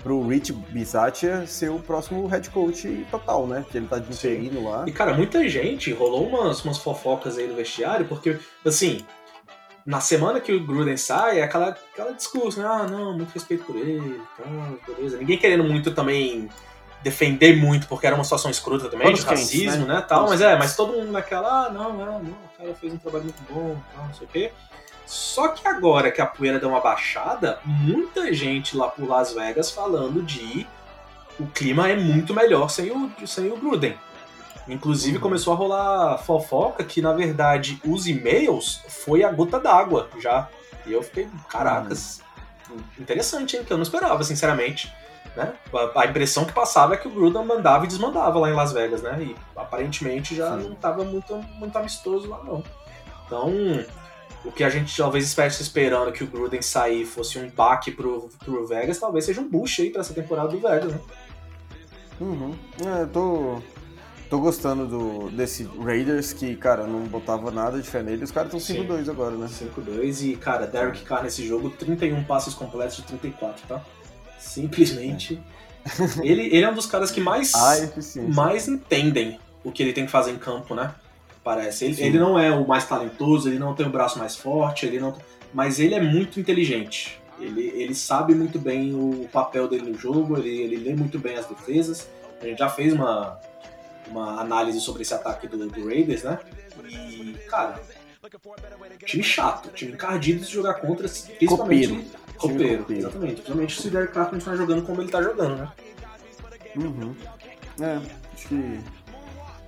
[0.03, 3.65] pro Rich Bisaccia ser o próximo head coach total, né?
[3.71, 4.85] Que ele tá de interino lá.
[4.87, 9.05] E, cara, muita gente rolou umas, umas fofocas aí no vestiário, porque, assim,
[9.87, 12.67] na semana que o Gruden sai, é aquela, aquela discurso, né?
[12.67, 14.45] Ah, não, muito respeito por ele, tá,
[14.87, 15.19] beleza.
[15.19, 16.49] Ninguém querendo muito também
[17.03, 20.41] defender muito, porque era uma situação escrota também, Todos de racismo, né, né tal, mas
[20.41, 23.43] é, mas todo mundo naquela, ah, não, não, não, o cara fez um trabalho muito
[23.51, 24.53] bom, tal, não sei o quê.
[25.07, 29.71] Só que agora que a poeira deu uma baixada, muita gente lá por Las Vegas
[29.71, 30.67] falando de
[31.39, 33.97] o clima é muito melhor sem o, sem o Gruden.
[34.69, 35.23] Inclusive uhum.
[35.23, 40.49] começou a rolar fofoca que, na verdade, os e-mails foi a gota d'água já.
[40.87, 42.21] E eu fiquei, caracas,
[42.71, 42.79] uhum.
[42.99, 43.65] interessante, hein?
[43.65, 44.93] Que eu não esperava, sinceramente.
[45.37, 45.53] Né?
[45.73, 48.73] A, a, impressão que passava é que o Gruden mandava e desmandava lá em Las
[48.73, 49.19] Vegas, né?
[49.21, 50.65] E aparentemente já Sim.
[50.65, 52.63] não estava muito, muito amistoso lá, não.
[53.27, 53.51] Então,
[54.45, 58.29] o que a gente talvez estivesse esperando que o Gruden sair fosse um baque pro,
[58.45, 61.01] pro Vegas, talvez seja um boost aí pra essa temporada do Vegas, né?
[62.21, 62.55] Uhum.
[62.85, 63.61] É, tô,
[64.33, 68.25] Tô gostando do, desse Raiders que, cara, não botava nada de fé nele.
[68.25, 69.47] Os caras estão 5-2 agora, né?
[69.47, 73.85] 5-2 e, cara, Derek Carr nesse jogo, 31 passes completos de 34, tá?
[74.39, 75.39] Simplesmente.
[76.25, 77.53] Ele, ele é um dos caras que mais,
[78.35, 80.95] mais entendem o que ele tem que fazer em campo, né?
[81.43, 81.87] Parece.
[81.87, 85.01] Ele, ele não é o mais talentoso, ele não tem o braço mais forte, ele
[85.01, 85.17] não.
[85.53, 87.21] Mas ele é muito inteligente.
[87.41, 91.37] Ele, ele sabe muito bem o papel dele no jogo, ele, ele lê muito bem
[91.37, 92.09] as defesas.
[92.41, 93.41] A gente já fez uma,
[94.09, 96.39] uma análise sobre esse ataque do, do Raiders, né?
[96.89, 97.81] E, cara,
[99.05, 102.87] time chato, time encardido de jogar contra, principalmente copeiro.
[102.89, 105.73] Exatamente, principalmente se o Derek Carr continuar jogando como ele tá jogando, né?
[106.77, 107.15] Uhum.
[107.81, 108.01] É,
[108.35, 108.81] acho que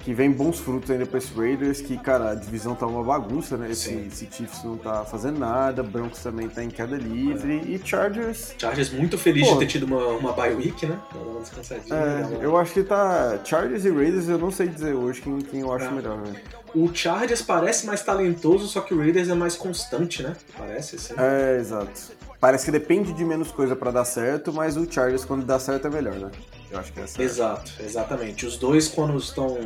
[0.04, 3.56] que vem bons frutos ainda para esse Raiders, que, cara, a divisão tá uma bagunça,
[3.56, 3.70] né?
[3.70, 7.70] Esse, esse, Chiefs não tá fazendo nada, Broncos também tá em queda livre, é.
[7.70, 8.54] e Chargers...
[8.58, 11.00] Chargers muito feliz Pô, de ter tido uma, uma bye week, né?
[11.90, 13.38] É, eu acho que tá...
[13.42, 15.90] Chargers e Raiders, eu não sei dizer hoje quem, quem eu acho é.
[15.90, 16.34] melhor, né?
[16.74, 20.36] O Chargers parece mais talentoso, só que o Raiders é mais constante, né?
[20.58, 21.14] Parece assim.
[21.16, 22.12] É, exato.
[22.38, 25.86] Parece que depende de menos coisa para dar certo, mas o Chargers, quando dá certo,
[25.86, 26.30] é melhor, né?
[26.70, 27.22] Eu acho que é certo.
[27.22, 28.44] Exato, exatamente.
[28.44, 29.56] Os dois, quando estão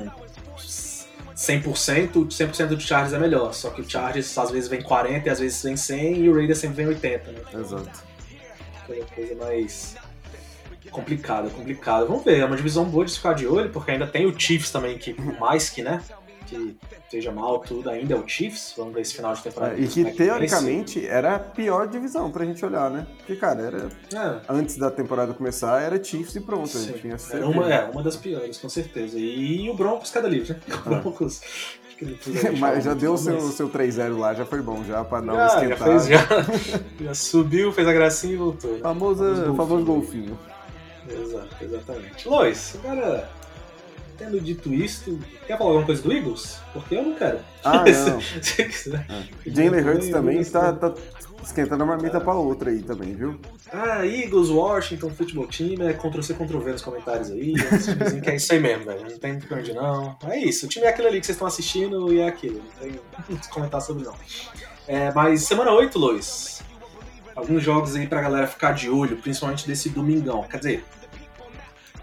[1.39, 3.55] 100%, 100% do Chargers é melhor.
[3.55, 6.35] Só que o Chargers às vezes vem 40 e às vezes vem 100 e o
[6.35, 7.41] Raiders sempre vem 80, né?
[7.55, 8.03] Exato.
[8.85, 9.97] Foi uma coisa mais
[10.91, 12.07] complicada, complicada.
[12.07, 14.71] Vamos ver, é uma divisão boa de ficar de olho, porque ainda tem o Chiefs
[14.71, 16.03] também, que por mais que, né,
[16.49, 18.75] que esteja mal tudo, ainda é o Chiefs.
[18.77, 19.75] Vamos ver esse final de temporada.
[19.75, 23.07] É, e que, teoricamente, era a pior divisão pra gente olhar, né?
[23.19, 23.89] Porque, cara, era.
[24.15, 24.41] É.
[24.49, 26.69] Antes da temporada começar, era Chiefs e pronto.
[26.69, 26.79] Sim.
[26.79, 29.19] A gente tinha era uma, é, uma das piores, com certeza.
[29.19, 30.61] E o Broncos cada livre, né?
[30.69, 31.01] O é.
[31.01, 31.41] Broncos.
[32.59, 35.47] Mas já deu o seu, seu 3-0 lá, já foi bom, já pra já, uma
[35.47, 35.99] esquentada.
[35.99, 38.79] Já, fez, já, já subiu, fez a gracinha e voltou.
[38.79, 39.25] Famoso,
[39.57, 40.39] famoso golfinho.
[41.11, 42.29] Exato, exatamente.
[42.29, 43.29] Lois, agora
[44.19, 45.17] Tendo dito isso,
[45.47, 46.59] quer falar alguma coisa do Eagles?
[46.73, 47.39] Porque eu não quero.
[47.63, 48.21] Ah, não.
[48.43, 49.07] Se quiser.
[49.09, 49.23] Ah.
[49.47, 50.93] Jalen Hurts também está, tá
[51.41, 52.21] esquentando a marmita ah.
[52.21, 53.39] pra outra aí também, viu?
[53.73, 57.53] Ah, Eagles, Washington, futebol time, é Ctrl-C, Ctrl-V nos comentários aí.
[57.53, 59.03] Dizem que é isso aí mesmo, velho.
[59.09, 60.17] Não tem muito onde não.
[60.27, 62.59] É isso, o time é aquele ali que vocês estão assistindo e é aquilo.
[62.59, 63.01] Não tem
[63.37, 64.15] o que comentar sobre não.
[64.89, 66.61] É, mas semana 8, Lois.
[67.37, 70.43] Alguns jogos aí pra galera ficar de olho, principalmente desse domingão.
[70.43, 70.85] Quer dizer,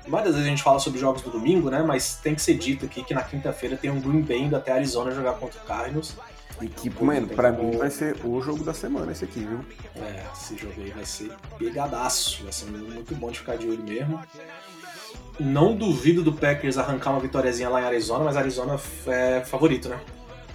[0.07, 1.81] Várias vezes a gente fala sobre jogos do domingo, né?
[1.81, 4.71] Mas tem que ser dito aqui que na quinta-feira tem um Green Bay indo até
[4.71, 6.15] Arizona jogar contra o Cardinals.
[6.61, 7.69] E que, mano, pra como...
[7.69, 9.59] mim vai ser o jogo da semana esse aqui, viu?
[9.95, 12.43] É, esse jogo aí vai ser pegadaço.
[12.43, 14.21] Vai ser muito bom de ficar de olho mesmo.
[15.39, 19.99] Não duvido do Packers arrancar uma vitóriazinha lá em Arizona, mas Arizona é favorito, né?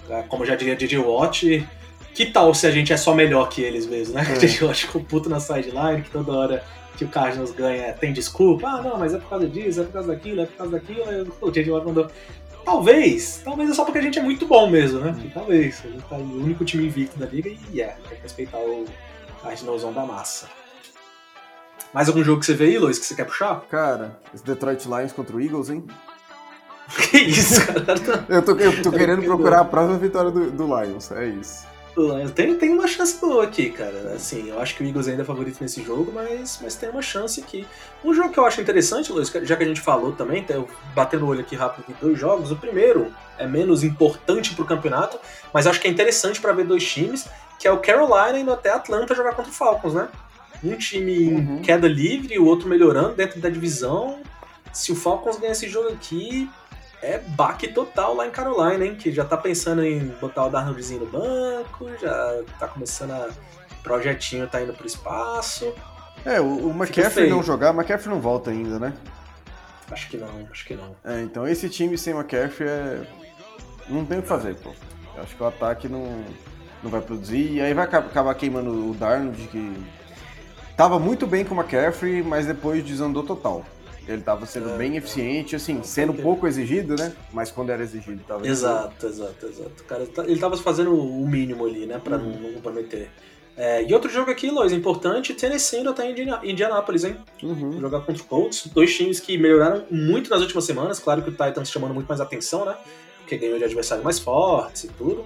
[0.09, 1.67] É, como já diria DJ Watt,
[2.15, 4.25] que tal se a gente é só melhor que eles mesmo, né?
[4.27, 4.37] É.
[4.39, 6.63] DJ Watt com puto na sideline, que toda hora
[7.01, 8.67] que o Cardinals ganha tem desculpa.
[8.67, 11.09] Ah, não, mas é por causa disso, é por causa daquilo, é por causa daquilo.
[11.09, 11.71] Aí o J.J.
[11.71, 12.07] Watt mandou.
[12.63, 15.15] Talvez, talvez é só porque a gente é muito bom mesmo, né?
[15.17, 15.31] Hum.
[15.33, 15.81] Talvez.
[15.83, 18.85] A gente tá o único time invicto da liga e é, tem que respeitar o
[19.41, 20.47] Cardinalzão da massa.
[21.91, 23.61] Mais algum jogo que você vê aí, Luiz, que você quer puxar?
[23.61, 25.83] Cara, esse Detroit Lions contra o Eagles, hein?
[27.09, 28.25] que isso, cara?
[28.29, 31.65] eu tô, eu tô querendo procurar a próxima vitória do, do Lions, é isso.
[32.33, 34.13] Tem, tem uma chance boa aqui, cara.
[34.15, 37.01] Assim, eu acho que o Eagles ainda é favorito nesse jogo, mas, mas tem uma
[37.01, 37.67] chance aqui.
[38.03, 40.53] Um jogo que eu acho interessante, Luiz, já que a gente falou também, tá,
[40.95, 42.51] batendo o olho aqui rápido em dois jogos.
[42.51, 45.19] O primeiro é menos importante pro campeonato,
[45.53, 47.27] mas acho que é interessante para ver dois times,
[47.59, 50.07] que é o Carolina indo até Atlanta jogar contra o Falcons, né?
[50.63, 51.57] Um time uhum.
[51.57, 54.19] em queda livre, o outro melhorando dentro da divisão.
[54.71, 56.49] se o Falcons ganhar esse jogo aqui,
[57.01, 58.95] é baque total lá em Carolina, hein?
[58.95, 63.29] Que já tá pensando em botar o Darnoldzinho no banco, já tá começando a.
[63.81, 65.73] Projetinho tá indo pro espaço.
[66.23, 68.93] É, o, o McCaffrey não jogar, o McCaffrey não volta ainda, né?
[69.89, 70.95] Acho que não, acho que não.
[71.03, 73.01] É, então esse time sem McCaffrey é.
[73.89, 74.69] Não tem o que fazer, pô.
[75.15, 76.23] Eu acho que o ataque não,
[76.83, 77.53] não vai produzir.
[77.53, 79.75] E aí vai acabar queimando o Darnold, que
[80.77, 83.65] tava muito bem com o McCaffrey, mas depois desandou total.
[84.07, 87.13] Ele tava sendo é, bem eficiente, assim, sendo pouco exigido, né?
[87.31, 88.47] Mas quando era exigido, tava.
[88.47, 89.83] Exato, exato, exato.
[89.87, 92.01] Cara, tá, ele tava fazendo o mínimo ali, né?
[92.03, 92.39] Pra uhum.
[92.41, 93.09] não, comprometer.
[93.55, 97.17] É, e outro jogo aqui, Lois, importante, Tennessee ainda tá em Indianápolis, hein?
[97.43, 97.79] Uhum.
[97.79, 101.31] Jogar contra o Colts, dois times que melhoraram muito nas últimas semanas, claro que o
[101.31, 102.75] Titans chamando muito mais atenção, né?
[103.19, 105.25] Porque ganhou de adversários mais fortes e tudo.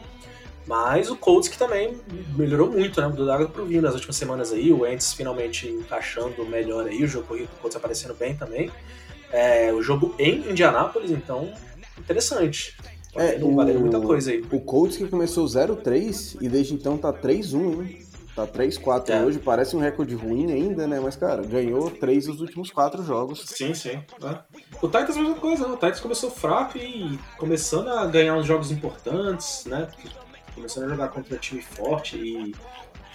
[0.68, 2.00] Mas o Colts que também
[2.36, 3.08] melhorou muito, né?
[3.10, 7.08] Do água pro vinho nas últimas semanas aí, o Ents finalmente encaixando melhor aí, o
[7.08, 8.72] jogo corrido do Colts aparecendo bem também.
[9.32, 11.54] É, o jogo em Indianápolis, então,
[12.00, 12.76] interessante.
[13.16, 14.44] É, o, valeu muita coisa aí.
[14.52, 18.06] O Colts que começou 0-3 e desde então tá 3-1, hein?
[18.36, 19.24] Tá 3-4 é.
[19.24, 21.00] hoje, parece um recorde ruim ainda, né?
[21.00, 23.46] Mas, cara, ganhou 3 dos últimos 4 jogos.
[23.46, 23.92] Sim, sim.
[24.22, 24.40] É.
[24.82, 25.74] O Titans a mesma coisa, né?
[25.74, 29.88] O Titans começou fraco e começando a ganhar uns jogos importantes, né?
[30.56, 32.56] Começando a jogar contra um time forte e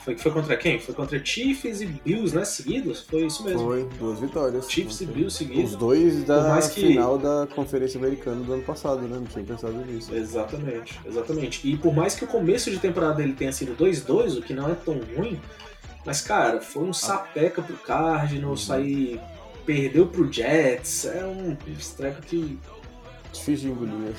[0.04, 0.80] foi, foi contra quem?
[0.80, 2.44] Foi contra Chiefs e Bills, né?
[2.44, 3.00] Seguidos?
[3.02, 3.60] Foi isso mesmo.
[3.60, 4.70] Foi, duas vitórias.
[4.70, 5.72] Chiefs e Bills seguidos.
[5.72, 6.80] Os dois da que...
[6.80, 9.16] final da Conferência Americana do ano passado, né?
[9.16, 10.14] Não tinha pensado nisso.
[10.14, 11.68] Exatamente, exatamente.
[11.68, 14.70] E por mais que o começo de temporada dele tenha sido 2-2, o que não
[14.70, 15.38] é tão ruim,
[16.04, 18.66] mas, cara, foi um sapeca pro Cardinals, uhum.
[18.66, 19.20] sair.
[19.66, 21.04] Perdeu pro Jets.
[21.04, 22.58] É um estreco que.
[23.32, 24.14] Difícil de engolir.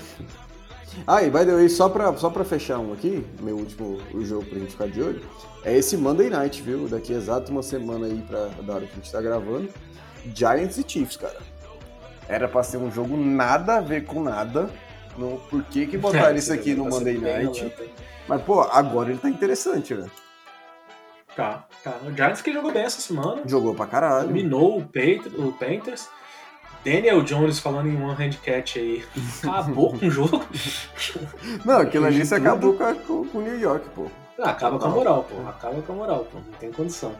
[1.07, 4.25] Ah, e by the way, só pra, só pra fechar um aqui, meu último o
[4.25, 5.21] jogo pra gente ficar de olho,
[5.63, 6.87] é esse Monday Night, viu?
[6.87, 9.69] Daqui exato uma semana aí pra, da hora que a gente tá gravando.
[10.35, 11.37] Giants e Chiefs, cara.
[12.27, 14.69] Era pra ser um jogo nada a ver com nada.
[15.17, 17.73] No, por que que botaram isso aqui no Monday Night?
[18.27, 20.09] Mas, pô, agora ele tá interessante, né?
[21.35, 21.97] Tá, tá.
[22.05, 23.41] O Giants que jogou bem essa semana.
[23.45, 24.27] Jogou pra caralho.
[24.27, 26.09] Dominou o, o Panthers.
[26.83, 29.05] Daniel Jones falando em One Hand Catch aí.
[29.43, 30.45] Acabou com o jogo.
[31.63, 34.07] Não, aquilo ali você acabou com, com o New York, pô.
[34.39, 35.47] Ah, acaba com a moral, pô.
[35.47, 36.39] Acaba com a moral, pô.
[36.39, 37.15] Não tem condição.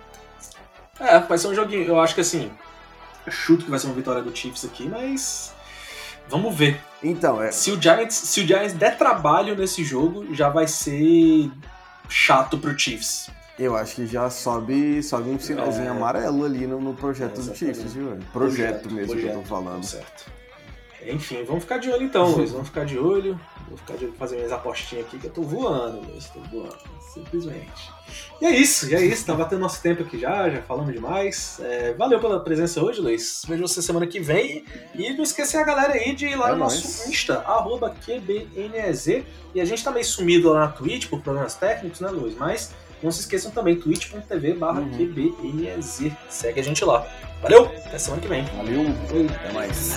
[1.00, 1.86] É, vai ser um joguinho.
[1.88, 2.52] Eu acho que assim.
[3.30, 5.54] chuto que vai ser uma vitória do Chiefs aqui, mas.
[6.28, 6.80] Vamos ver.
[7.04, 7.52] Então, é.
[7.52, 11.52] Se o Giants, se o Giants der trabalho nesse jogo, já vai ser
[12.10, 13.30] chato pro Chiefs.
[13.60, 15.90] Eu acho que já sobe, sobe um sinalzinho é...
[15.90, 18.18] amarelo ali no, no projeto é, do Chiefs, viu?
[18.32, 19.84] Projeto, projeto mesmo projeto, que eu tô falando.
[19.84, 20.32] Certo.
[21.06, 22.52] Enfim, vamos ficar de olho então, Luiz.
[22.52, 23.40] Vamos ficar de olho.
[23.68, 26.28] Vou ficar de olho fazer minhas apostinhas aqui que eu tô voando, Luiz.
[26.28, 26.78] Tô voando,
[27.14, 27.90] simplesmente.
[28.40, 29.26] E é isso, e é isso.
[29.26, 31.60] Tá batendo nosso tempo aqui já, já falamos demais.
[31.60, 33.44] É, valeu pela presença hoje, Luiz.
[33.48, 34.64] Vejo você semana que vem.
[34.94, 36.76] E não esquecer a galera aí de ir lá é no nóis.
[36.76, 39.24] nosso Insta, arroba QBNEZ.
[39.56, 42.36] E a gente tá meio sumido lá na Twitch por problemas técnicos, né, Luiz?
[42.36, 42.72] Mas
[43.04, 44.92] não se esqueçam também, twitch.tv barra uhum.
[44.92, 46.12] QBNEZ.
[46.30, 47.08] Segue a gente lá.
[47.42, 48.44] Valeu, até semana que vem.
[48.44, 49.28] Valeu, Oi.
[49.28, 49.96] até mais.